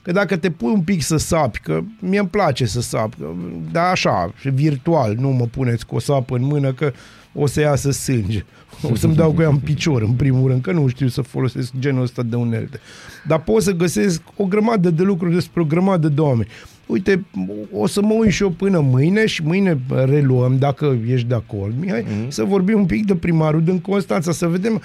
[0.03, 3.27] Că dacă te pui un pic să sapi, că mie îmi place să sap, că,
[3.73, 6.93] dar așa, virtual, nu mă puneți cu o sapă în mână, că
[7.33, 8.45] o să iasă sânge.
[8.83, 11.73] O să-mi dau cu ea în picior, în primul rând, că nu știu să folosesc
[11.79, 12.81] genul ăsta de unelte.
[13.27, 16.49] Dar pot să găsesc o grămadă de lucruri despre o grămadă de oameni.
[16.87, 17.27] Uite,
[17.73, 21.75] o să mă uit și eu până mâine și mâine reluăm, dacă ești de acord,
[21.81, 22.29] Mihai, mm-hmm.
[22.29, 24.83] să vorbim un pic de primarul din Constanța, să vedem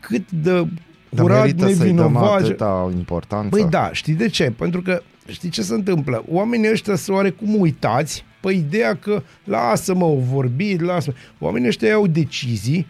[0.00, 0.66] cât de
[1.16, 2.42] curat, nevinovat.
[2.42, 3.48] atâta importanță.
[3.48, 4.52] Păi da, știi de ce?
[4.56, 6.24] Pentru că știi ce se întâmplă?
[6.28, 12.06] Oamenii ăștia sunt oarecum uitați pe ideea că lasă-mă, o vorbi, lasă Oamenii ăștia iau
[12.06, 12.86] decizii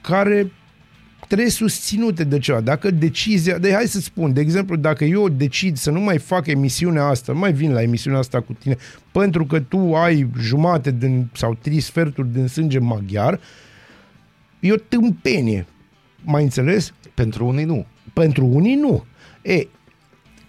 [0.00, 0.52] care
[1.26, 2.60] trebuie susținute de ceva.
[2.60, 6.46] Dacă decizia, de hai să spun, de exemplu, dacă eu decid să nu mai fac
[6.46, 8.76] emisiunea asta, nu mai vin la emisiunea asta cu tine,
[9.12, 13.40] pentru că tu ai jumate din, sau trei sferturi din sânge maghiar,
[14.60, 15.66] e o tâmpenie.
[16.22, 16.92] Mai înțeles?
[17.14, 17.86] Pentru unii nu.
[18.12, 19.04] Pentru unii nu.
[19.42, 19.66] E,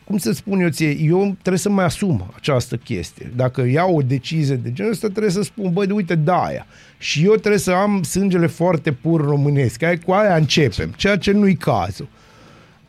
[0.03, 3.31] cum să spun eu ție, eu trebuie să mai asum această chestie.
[3.35, 6.65] Dacă iau o decizie de genul ăsta, trebuie să spun, băi, uite, da aia.
[6.97, 9.81] Și eu trebuie să am sângele foarte pur românesc.
[9.81, 12.07] Aia, cu aia începem, ceea ce nu-i cazul.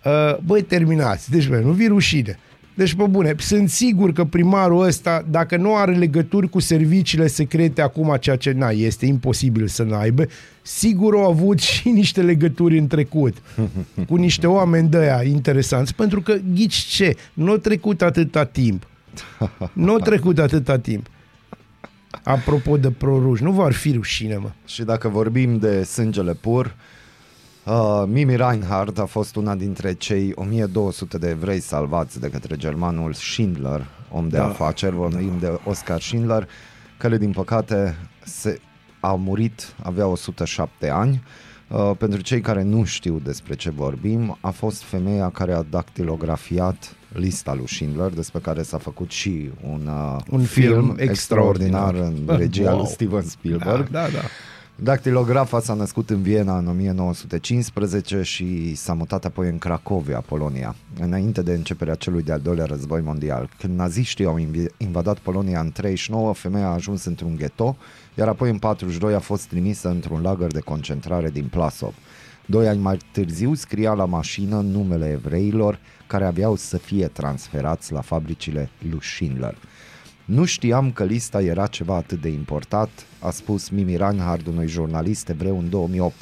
[0.04, 1.30] Uh, băi, terminați.
[1.30, 2.38] Deci, băi, nu vi rușine.
[2.74, 7.80] Deci, pe bune, sunt sigur că primarul ăsta, dacă nu are legături cu serviciile secrete
[7.80, 10.24] acum, ceea ce n este imposibil să n-aibă,
[10.62, 13.36] sigur au avut și niște legături în trecut
[14.08, 18.86] cu niște oameni de aia interesanți, pentru că, ghici ce, nu a trecut atâta timp.
[19.72, 21.06] Nu a trecut atâta timp.
[22.22, 24.50] Apropo de proruși, nu v-ar fi rușine, mă.
[24.66, 26.93] Și dacă vorbim de sângele pur, Uh,
[28.06, 33.86] Mimi Reinhardt a fost una dintre cei 1200 de evrei salvați de către germanul Schindler,
[34.10, 34.44] om de da.
[34.44, 35.46] afaceri, vorbim da.
[35.46, 36.48] de Oscar Schindler,
[36.98, 38.60] care din păcate se,
[39.00, 41.22] a murit, avea 107 ani.
[41.68, 46.96] Uh, pentru cei care nu știu despre ce vorbim, a fost femeia care a dactilografiat
[47.12, 51.94] lista lui Schindler, despre care s-a făcut și un, uh, un film, film extraordinar, extraordinar
[51.94, 52.78] în regia wow.
[52.78, 53.90] lui Steven Spielberg.
[53.90, 54.20] Da, da, da.
[54.76, 61.42] Dactilografa s-a născut în Viena în 1915 și s-a mutat apoi în Cracovia, Polonia, înainte
[61.42, 63.50] de începerea celui de-al doilea război mondial.
[63.58, 64.38] Când naziștii au
[64.76, 67.76] invadat Polonia în 39, femeia a ajuns într-un ghetto,
[68.14, 71.94] iar apoi în 42 a fost trimisă într-un lagăr de concentrare din Plasov.
[72.46, 78.00] Doi ani mai târziu scria la mașină numele evreilor care aveau să fie transferați la
[78.00, 79.56] fabricile lui Schindler.
[80.24, 85.28] Nu știam că lista era ceva atât de important, a spus Mimi Reinhard unui jurnalist
[85.28, 86.14] evreu în 2008.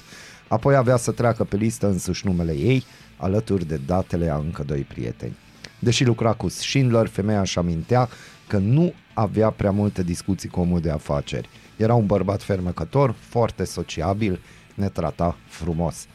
[0.49, 2.85] Apoi avea să treacă pe listă însuși numele ei,
[3.17, 5.37] alături de datele a încă doi prieteni.
[5.79, 8.09] Deși lucra cu Schindler, femeia își amintea
[8.47, 11.49] că nu avea prea multe discuții cu omul de afaceri.
[11.77, 14.41] Era un bărbat fermecător, foarte sociabil,
[14.75, 16.07] ne trata frumos.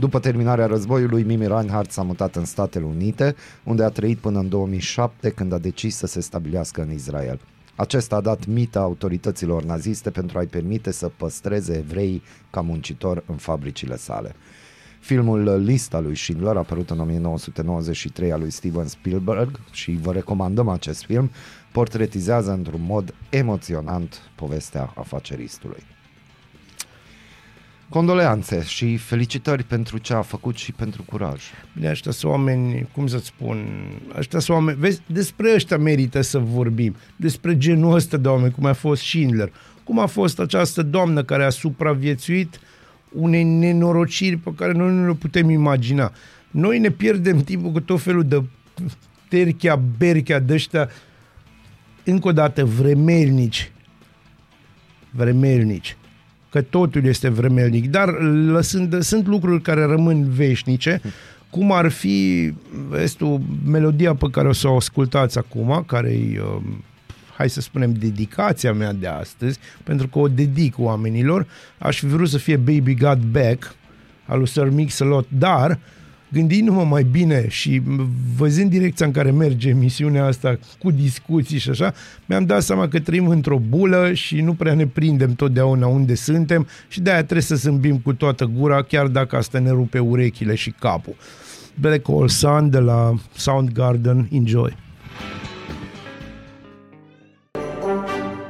[0.00, 3.34] După terminarea războiului, Mimi Reinhardt s-a mutat în Statele Unite,
[3.64, 7.40] unde a trăit până în 2007, când a decis să se stabilească în Israel.
[7.74, 13.36] Acesta a dat mită autorităților naziste pentru a-i permite să păstreze evrei ca muncitor în
[13.36, 14.34] fabricile sale.
[15.00, 21.04] Filmul Lista lui Schindler, apărut în 1993 al lui Steven Spielberg și vă recomandăm acest
[21.04, 21.30] film,
[21.72, 25.82] portretizează într-un mod emoționant povestea afaceristului.
[27.90, 31.42] Condoleanțe și felicitări pentru ce a făcut și pentru curaj.
[31.74, 33.66] Bine, ăștia sunt oameni, cum să-ți spun,
[34.18, 38.64] ăștia sunt oameni, vezi, despre ăștia merită să vorbim, despre genul ăsta de oameni, cum
[38.64, 39.52] a fost Schindler,
[39.84, 42.60] cum a fost această doamnă care a supraviețuit
[43.12, 46.12] unei nenorociri pe care noi nu le putem imagina.
[46.50, 48.42] Noi ne pierdem timpul cu tot felul de
[49.28, 50.88] terchea, berchea de ăștia,
[52.04, 53.72] încă o dată, vremelnici.
[55.10, 55.96] Vremelnici
[56.50, 61.00] că totul este vremelnic, dar lăsând, sunt lucruri care rămân veșnice,
[61.50, 62.52] cum ar fi,
[62.88, 66.40] vezi tu, melodia pe care o să o ascultați acum, care e,
[67.36, 71.46] hai să spunem, dedicația mea de astăzi, pentru că o dedic oamenilor,
[71.78, 73.74] aș fi vrut să fie Baby Got Back,
[74.26, 75.76] al lui Sir Mix-a-Lot, dar uh,
[76.32, 77.82] gândindu-mă mai bine și
[78.36, 81.94] văzând direcția în care merge emisiunea asta cu discuții și așa,
[82.26, 86.66] mi-am dat seama că trăim într-o bulă și nu prea ne prindem totdeauna unde suntem
[86.88, 90.70] și de-aia trebuie să zâmbim cu toată gura, chiar dacă asta ne rupe urechile și
[90.70, 91.14] capul.
[91.74, 94.76] Black Hole Sun de la Soundgarden, enjoy!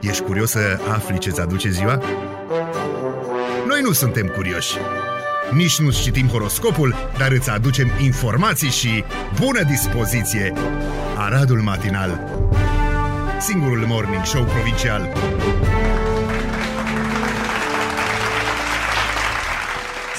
[0.00, 2.02] Ești curios să afli ce-ți aduce ziua?
[3.68, 4.76] Noi nu suntem curioși.
[5.54, 9.04] Nici nu citim horoscopul, dar îți aducem informații și
[9.40, 10.52] bună dispoziție!
[11.16, 12.20] Aradul Matinal
[13.40, 15.12] Singurul Morning Show Provincial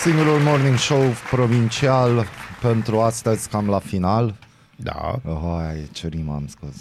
[0.01, 2.27] Singurul Morning Show Provincial
[2.61, 4.35] pentru astăzi cam la final.
[4.75, 5.19] Da.
[5.25, 5.61] Oh,
[5.91, 6.75] ce rimă am scos.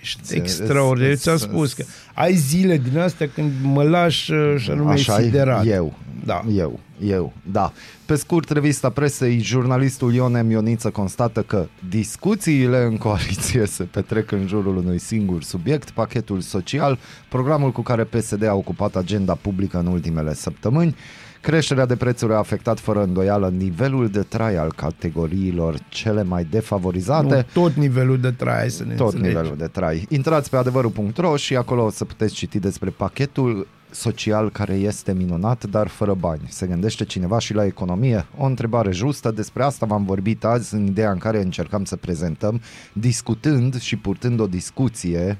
[0.00, 1.14] Ești extraordinar.
[1.14, 5.66] Ți-am spus că ai zile din astea când mă lași uh, și anume Așa siderat.
[5.66, 5.94] eu.
[6.24, 6.44] Da.
[6.54, 7.72] Eu, eu, da.
[8.06, 14.46] Pe scurt, revista presei, jurnalistul Ion Ioniță constată că discuțiile în coaliție se petrec în
[14.46, 16.98] jurul unui singur subiect, pachetul social,
[17.28, 20.96] programul cu care PSD a ocupat agenda publică în ultimele săptămâni.
[21.40, 27.34] Creșterea de prețuri a afectat fără îndoială nivelul de trai al categoriilor cele mai defavorizate.
[27.54, 29.34] Nu, tot nivelul de trai să ne Tot înțelegi.
[29.36, 30.06] nivelul de trai.
[30.08, 35.64] Intrați pe adevărul.ro și acolo o să puteți citi despre pachetul social care este minunat,
[35.64, 36.40] dar fără bani.
[36.48, 38.26] Se gândește cineva și la economie?
[38.36, 42.60] O întrebare justă, despre asta v-am vorbit azi în ideea în care încercam să prezentăm,
[42.92, 45.38] discutând și purtând o discuție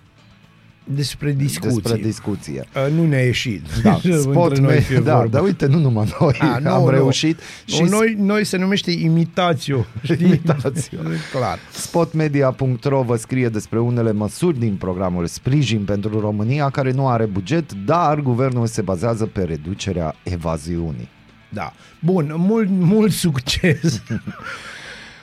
[0.95, 1.81] Despre discuții.
[1.81, 2.65] despre discuție.
[2.87, 3.63] Uh, nu ne-a ieșit.
[3.83, 5.31] Da, Între spot noi me- fie da, vorba.
[5.31, 6.89] dar uite, nu numai noi A, nu, am nu.
[6.91, 9.87] reușit și Nu, noi, noi se numește imitațiu.
[10.03, 10.27] Știi?
[10.27, 10.99] Imitațiu.
[11.33, 11.59] Clar.
[11.73, 17.73] Spotmedia.ro vă scrie despre unele măsuri din programul Sprijin pentru România care nu are buget,
[17.73, 21.09] dar guvernul se bazează pe reducerea evaziunii.
[21.49, 21.73] Da.
[22.01, 24.03] Bun, mult, mult succes.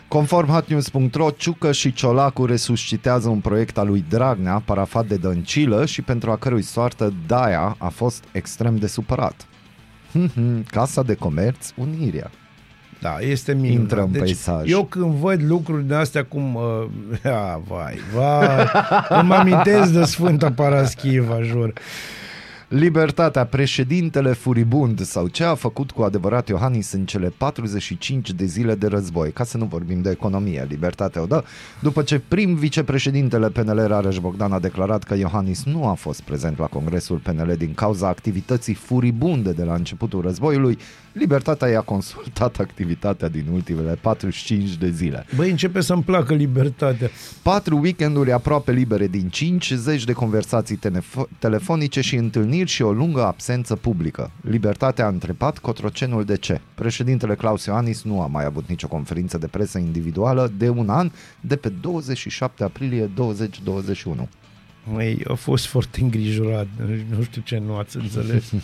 [0.08, 6.02] Conform hotnews.ro, Ciucă și Ciolacu resuscitează un proiect al lui Dragnea, parafat de Dăncilă și
[6.02, 9.48] pentru a cărui soartă Daia a fost extrem de supărat.
[10.72, 12.32] Casa de Comerț Unirea.
[13.02, 13.80] Da, este minunat.
[13.80, 14.72] Intră în deci, peisaj.
[14.72, 16.56] Eu când văd lucruri de astea cum...
[16.56, 16.62] Uh,
[17.32, 18.68] a, vai, vai,
[19.22, 21.74] îmi amintesc de Sfânta Paraschiva, jur.
[22.68, 28.76] Libertatea, președintele furibund sau ce a făcut cu adevărat Iohannis în cele 45 de zile
[28.76, 31.44] de război, ca să nu vorbim de economie, libertatea o dă,
[31.82, 36.58] după ce prim vicepreședintele PNL Rareș Bogdan a declarat că Iohannis nu a fost prezent
[36.58, 40.78] la congresul PNL din cauza activității furibunde de la începutul războiului,
[41.18, 45.26] Libertatea i-a consultat activitatea din ultimele 45 de zile.
[45.36, 47.10] Băi, începe să-mi placă libertatea.
[47.42, 52.92] Patru weekenduri aproape libere din 5, zeci de conversații telefo- telefonice și întâlniri și o
[52.92, 54.32] lungă absență publică.
[54.42, 56.62] Libertatea a întrebat Cotrocenul de ce.
[56.76, 61.12] Președintele Claus Ioannis nu a mai avut nicio conferință de presă individuală de un an,
[61.42, 64.28] de pe 27 aprilie 2021.
[64.92, 66.68] Măi, a fost foarte îngrijorat.
[67.18, 68.52] Nu știu ce nu ați înțeles.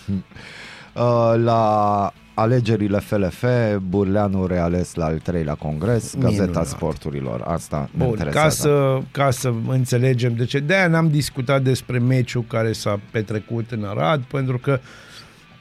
[0.96, 3.44] Uh, La alegerile FLF,
[3.90, 6.68] Burleanu reales la al treilea congres, Gazeta Minunat.
[6.68, 7.42] Sporturilor.
[7.46, 8.68] Asta ne Bun, interesează.
[8.68, 10.60] ca să, ca să înțelegem de ce.
[10.60, 14.80] De-aia n-am discutat despre meciul care s-a petrecut în Arad, pentru că,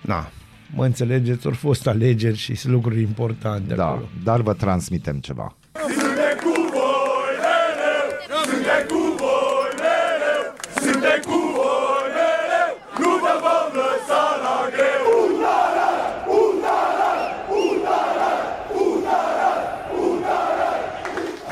[0.01, 0.29] na,
[0.75, 4.09] mă înțelegeți, au fost alegeri și sunt lucruri importante Da, acolo.
[4.25, 5.55] dar vă transmitem ceva.
[5.73, 8.07] Suntem cu voi mereu,
[8.51, 10.43] suntem cu voi mereu,
[10.83, 12.71] suntem cu voi mereu,
[13.01, 15.09] nu vă vom lăsa la greu.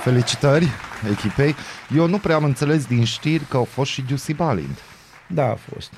[0.09, 0.69] Felicitări
[1.11, 1.55] echipei.
[1.97, 4.79] Eu nu prea am înțeles din știri că au fost și Giussi Balint.
[5.29, 5.93] Da, a fost.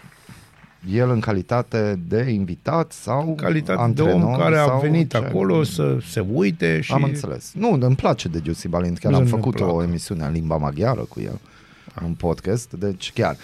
[0.93, 5.11] El în calitate de invitat sau În calitate antrenor, de om care a sau venit
[5.11, 5.17] ce?
[5.17, 6.93] acolo să se uite și...
[6.93, 7.53] Am înțeles.
[7.55, 8.99] Nu, îmi place de Giussi Balint.
[8.99, 9.73] Chiar Nu am ne făcut plac.
[9.73, 11.41] o emisiune în limba maghiară cu el.
[12.05, 13.37] Un podcast, deci chiar.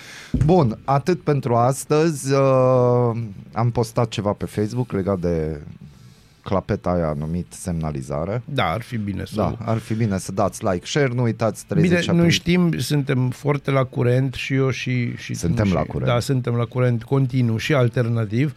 [0.45, 2.33] Bun, atât pentru astăzi.
[2.33, 3.17] Uh,
[3.53, 5.61] am postat ceva pe Facebook legat de
[6.47, 8.43] clapeta aia numit semnalizare.
[8.45, 9.35] Da, ar fi bine să...
[9.37, 12.21] Da, ar fi bine să dați like, share, nu uitați 30 Bine, aprilie.
[12.21, 16.11] noi știm, suntem foarte la curent și eu și, și tu Suntem și, la curent.
[16.13, 18.55] Da, suntem la curent continuu și alternativ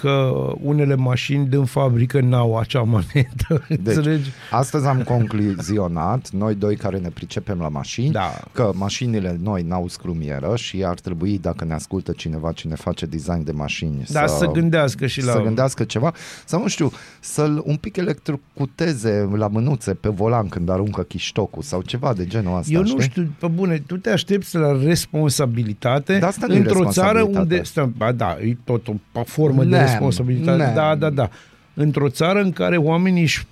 [0.00, 0.30] că
[0.62, 4.30] unele mașini din fabrică n-au acea manetă, Deci, înțelegi?
[4.50, 8.40] astăzi am concluzionat, noi doi care ne pricepem la mașini, Da.
[8.52, 13.44] că mașinile noi n-au scrumieră și ar trebui, dacă ne ascultă cineva cine face design
[13.44, 15.32] de mașini, Da, să, gândească și la...
[15.32, 16.12] să gândească ceva,
[16.44, 21.82] sau nu știu, să-l un pic electrocuteze la mânuțe pe volan când aruncă chiștocul sau
[21.82, 23.02] ceva de genul ăsta, Eu nu știi?
[23.02, 27.38] știu, pe bune, tu te aștepți la responsabilitate Dar asta nu e într-o țară responsabilitate.
[27.54, 27.62] unde...
[27.62, 30.62] Stă, ba, da, e tot o o formă de Nem, responsabilitate.
[30.62, 30.74] nem.
[30.74, 31.30] Da, da, da.
[31.74, 33.46] Într-o țară în care oamenii își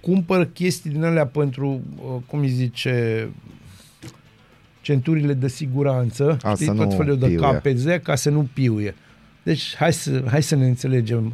[0.00, 3.28] cumpără chestii din alea pentru, uh, cum îi zice,
[4.80, 7.40] centurile de siguranță, A, știi, să tot nu felul de piuie.
[7.40, 8.94] capeze ca să nu piuie.
[9.42, 11.32] Deci hai să, hai să ne înțelegem.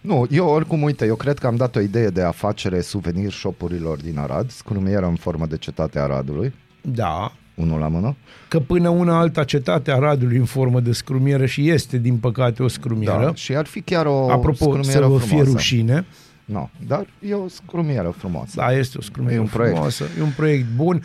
[0.00, 4.00] Nu, eu oricum, uite, eu cred că am dat o idee de afacere suvenir shopurilor
[4.00, 8.16] din Arad, scrumieră în formă de cetate Aradului, Da, unul la mână.
[8.48, 12.62] că până una alta cetate a Radului în formă de scrumieră și este, din păcate,
[12.62, 13.24] o scrumieră.
[13.24, 15.50] Da, și ar fi chiar o Apropo, să scrumieră vă fie frumoasă.
[15.50, 16.06] rușine.
[16.44, 18.52] Nu, dar e o scrumieră frumoasă.
[18.56, 19.74] Da, este o scrumieră E un proiect.
[19.74, 21.02] frumoasă, e un proiect bun.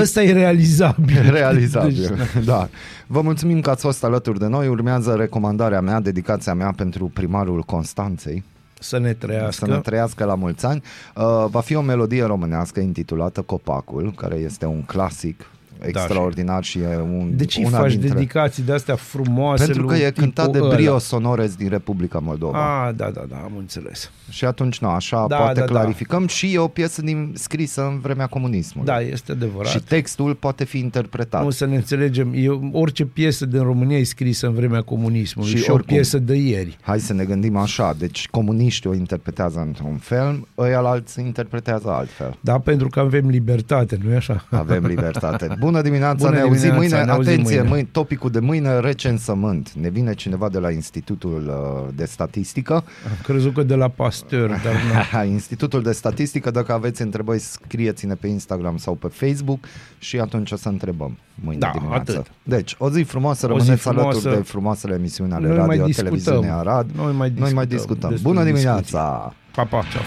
[0.00, 1.30] Ăsta e realizabil.
[1.32, 2.68] Realizabil, Deci, da.
[3.06, 4.68] Vă mulțumim că ați fost alături de noi.
[4.68, 8.44] Urmează recomandarea mea, dedicația mea pentru primarul Constanței.
[8.80, 9.64] să ne trăiască.
[9.64, 10.82] Să ne trăiască la mulți ani.
[11.16, 15.50] Uh, va fi o melodie românească intitulată Copacul, care este un clasic
[15.86, 18.08] extraordinar și e un, de ce una faci dintre...
[18.08, 19.64] dedicații de astea frumoase?
[19.64, 20.74] Pentru că lui e cântat de tipul ăla?
[20.74, 22.86] Brio Sonores din Republica Moldova.
[22.86, 24.10] Ah, da, da, da, am înțeles.
[24.28, 25.72] Și atunci, nu, așa Da, poate da, da.
[25.72, 28.92] clarificăm și e o piesă din, scrisă în vremea comunismului.
[28.92, 29.70] Da, este adevărat.
[29.70, 31.42] și textul poate fi interpretat.
[31.42, 35.56] Nu să ne înțelegem, e, orice piesă din România e scrisă în vremea comunismului Și
[35.56, 35.94] și, și o oricum.
[35.94, 36.78] piesă de ieri.
[36.80, 42.38] Hai să ne gândim așa, deci comuniștii o interpretează într-un fel, ăia alții interpretează altfel.
[42.40, 44.46] Da, pentru că avem libertate, nu-i așa?
[44.50, 45.46] Avem libertate.
[45.70, 47.04] Bună dimineața, Bună ne auzim dimineața, mâine.
[47.04, 47.68] ne auzim Atenție, mâine.
[47.70, 47.88] mâine.
[47.92, 49.72] topicul de mâine, recensământ.
[49.72, 51.46] Ne vine cineva de la Institutul
[51.86, 52.72] uh, de Statistică.
[52.74, 54.74] Am crezut că de la Pasteur, dar
[55.22, 55.28] nu.
[55.38, 59.58] Institutul de Statistică, dacă aveți întrebări, scrieți-ne pe Instagram sau pe Facebook
[59.98, 62.10] și atunci o să întrebăm mâine Da, dimineață.
[62.12, 62.30] atât.
[62.42, 64.08] Deci, o zi frumoasă, O zi rămâneți frumoasă.
[64.08, 66.04] alături de frumoasele emisiuni ale Noi mai Radio discutăm.
[66.12, 66.90] Televiziunea Arad.
[66.96, 68.10] Noi mai Noi mai discutăm discutăm.
[68.10, 68.64] despre Bună discuții.
[68.66, 69.34] dimineața!
[69.54, 70.02] Pa, pa, ceau.